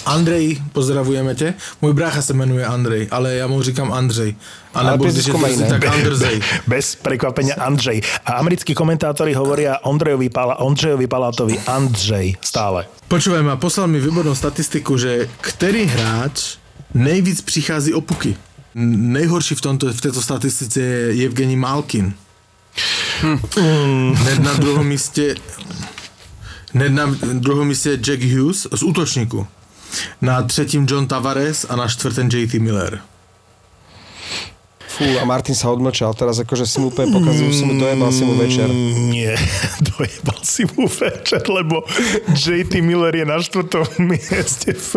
[0.05, 1.53] Andrej, pozdravujeme tě.
[1.81, 4.35] Můj brácha se jmenuje Andrej, ale já mu říkám Andřej.
[4.73, 6.41] A nebo když je to tak Andrzej.
[6.67, 8.01] Bez prekvapenia Andrzej.
[8.25, 12.85] A americkí komentátori hovoria Ondrejovi, Pala, Ondřejovi Palátovi Andrzej stále.
[13.07, 16.61] Počúvaj ma, poslal mi výbornou statistiku, že který hráč
[16.93, 18.37] nejvíc přichází o puky.
[18.75, 22.13] Nejhorší v, tomto, v této statistice je Evgeni Malkin.
[24.13, 25.35] Hned na druhom místě
[26.73, 29.47] hned na druhom místě je Jack Hughes z útočníku.
[30.21, 33.01] Na třetím John Tavares a na čtvrtém JT Miller.
[34.99, 38.27] Fú, a Martin sa odmlčal, teraz akože si mu úplne pokazil, si mu dojebal si
[38.27, 38.67] mu večer.
[38.67, 39.31] Mm, Nie,
[39.95, 41.87] dojebal si mu večer, lebo
[42.35, 44.91] JT Miller je na štvrtom mieste v,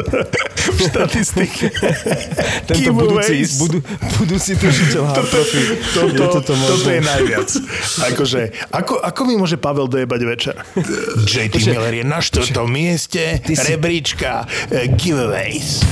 [0.58, 1.70] v štatistike.
[2.68, 3.78] Tento budúci, budú,
[4.18, 5.60] budúci hard profi.
[5.94, 7.48] Toto, Je toto toto je najviac.
[8.10, 8.40] Akože,
[8.74, 10.54] ako, ako mi môže Pavel dojebať večer?
[11.30, 15.86] JT Miller je na štvrtom mieste rebríčka eh, giveaways.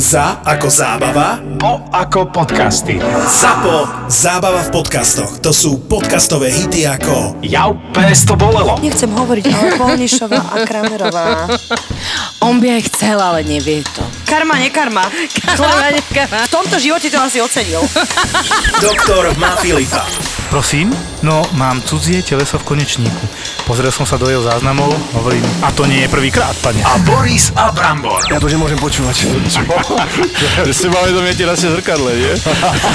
[0.00, 2.96] Za ako zábava, Po ako podcasty.
[3.28, 5.44] zapo, zábava v podcastoch.
[5.44, 8.80] To sú podcastové hity ako Jau, pes to bolelo.
[8.80, 11.52] Nechcem hovoriť, ale Polnišová a Kramerová.
[12.40, 14.00] On by aj chcel, ale nevie to.
[14.24, 15.04] Karma, nekarma.
[15.44, 16.48] Karma, nekarma.
[16.48, 17.84] V tomto živote to asi ocenil.
[18.80, 20.08] Doktor má Filipa.
[20.48, 20.96] Prosím?
[21.22, 23.24] No, mám cudzie teleso v konečníku.
[23.68, 26.80] Pozrel som sa do jeho záznamov, hovorím, a to nie je prvýkrát, pane.
[26.80, 28.24] A Boris a Brambor.
[28.32, 29.28] Ja to nemôžem počúvať.
[30.80, 32.32] si máme to miete na zrkadle, nie?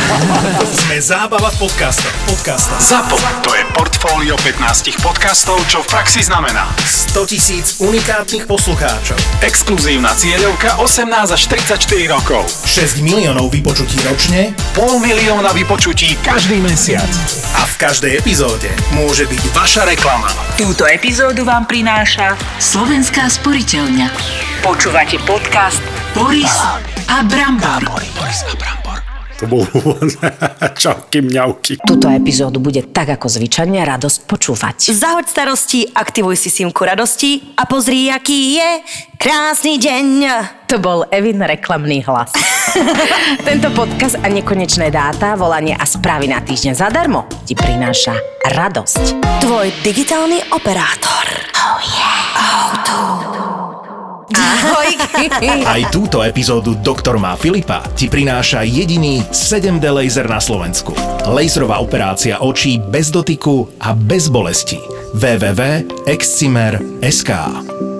[0.82, 2.14] Sme zábava v podcastoch.
[2.26, 2.82] Podcastoch.
[2.82, 3.16] ZAPO.
[3.46, 9.22] To je portfólio 15 podcastov, čo v praxi znamená 100 tisíc unikátnych poslucháčov.
[9.46, 11.42] exkluzívna cieľovka 18 až
[11.78, 17.08] 34 rokov, 6 miliónov vypočutí ročne pol milióna vypočutí každý mesiac.
[17.56, 20.32] a v každej epizóde môže byť Vaša reklama.
[20.56, 24.08] Túto epizódu vám prináša Slovenská sporiteľňa.
[24.64, 25.84] Počúvate podcast
[26.16, 26.56] Boris
[27.12, 27.84] a Brambor.
[28.16, 29.05] Boris a Brambor.
[29.44, 30.16] To bol úvod.
[30.82, 31.84] Čauky mňauky.
[31.84, 34.96] Túto epizódu bude tak ako zvyčajne radosť počúvať.
[34.96, 38.70] Zahoď starosti, aktivuj si simku radosti a pozri, aký je
[39.20, 40.06] krásny deň.
[40.72, 42.32] To bol Evin reklamný hlas.
[43.48, 48.16] Tento podcast a nekonečné dáta, volanie a správy na týždeň zadarmo ti prináša
[48.56, 49.04] radosť.
[49.44, 51.26] Tvoj digitálny operátor.
[51.60, 52.16] Oh yeah.
[52.36, 53.85] Auto.
[54.34, 54.90] Ahoj.
[55.76, 60.98] Aj túto epizódu Doktor má Filipa ti prináša jediný 7D laser na Slovensku.
[61.30, 64.82] Laserová operácia očí bez dotyku a bez bolesti.
[65.16, 67.32] www.excimer.sk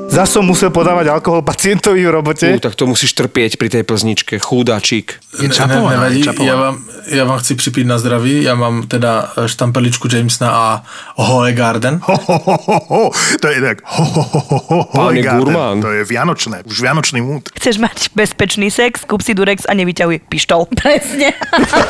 [0.06, 2.48] Zas som musel podávať alkohol pacientovi v robote.
[2.48, 4.40] Uh, tak to musíš trpieť pri tej plzničke.
[4.40, 5.20] Chúdačík.
[5.42, 10.08] Ne, ne, nevadí, já vám, já vám chci připít na zdraví, já mám teda štampeličku
[10.08, 10.84] Jamesona a
[11.16, 12.00] Hohe Garden.
[12.04, 13.12] Ho, ho, ho, ho, ho.
[13.42, 14.24] To je tak ho, ho,
[14.68, 15.44] ho, ho, je Garden.
[15.44, 15.82] gurmán.
[15.82, 17.50] To je vianočné, už vianočný múd.
[17.60, 20.66] Chceš mať bezpečný sex, kúp si Durex a nevyťahuj pištol.
[20.80, 21.34] Presne.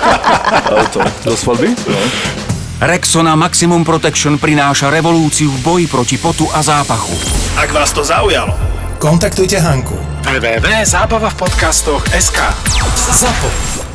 [0.71, 1.03] Auto.
[1.25, 1.75] Do svadby?
[2.75, 7.15] Rexona Maximum Protection prináša revolúciu v boji proti potu a zápachu.
[7.55, 8.51] Ak vás to zaujalo,
[8.99, 9.95] Kontaktujte Hanku.
[10.27, 12.39] www.zábava v podcastoch SK.
[13.15, 13.94] ZAPO.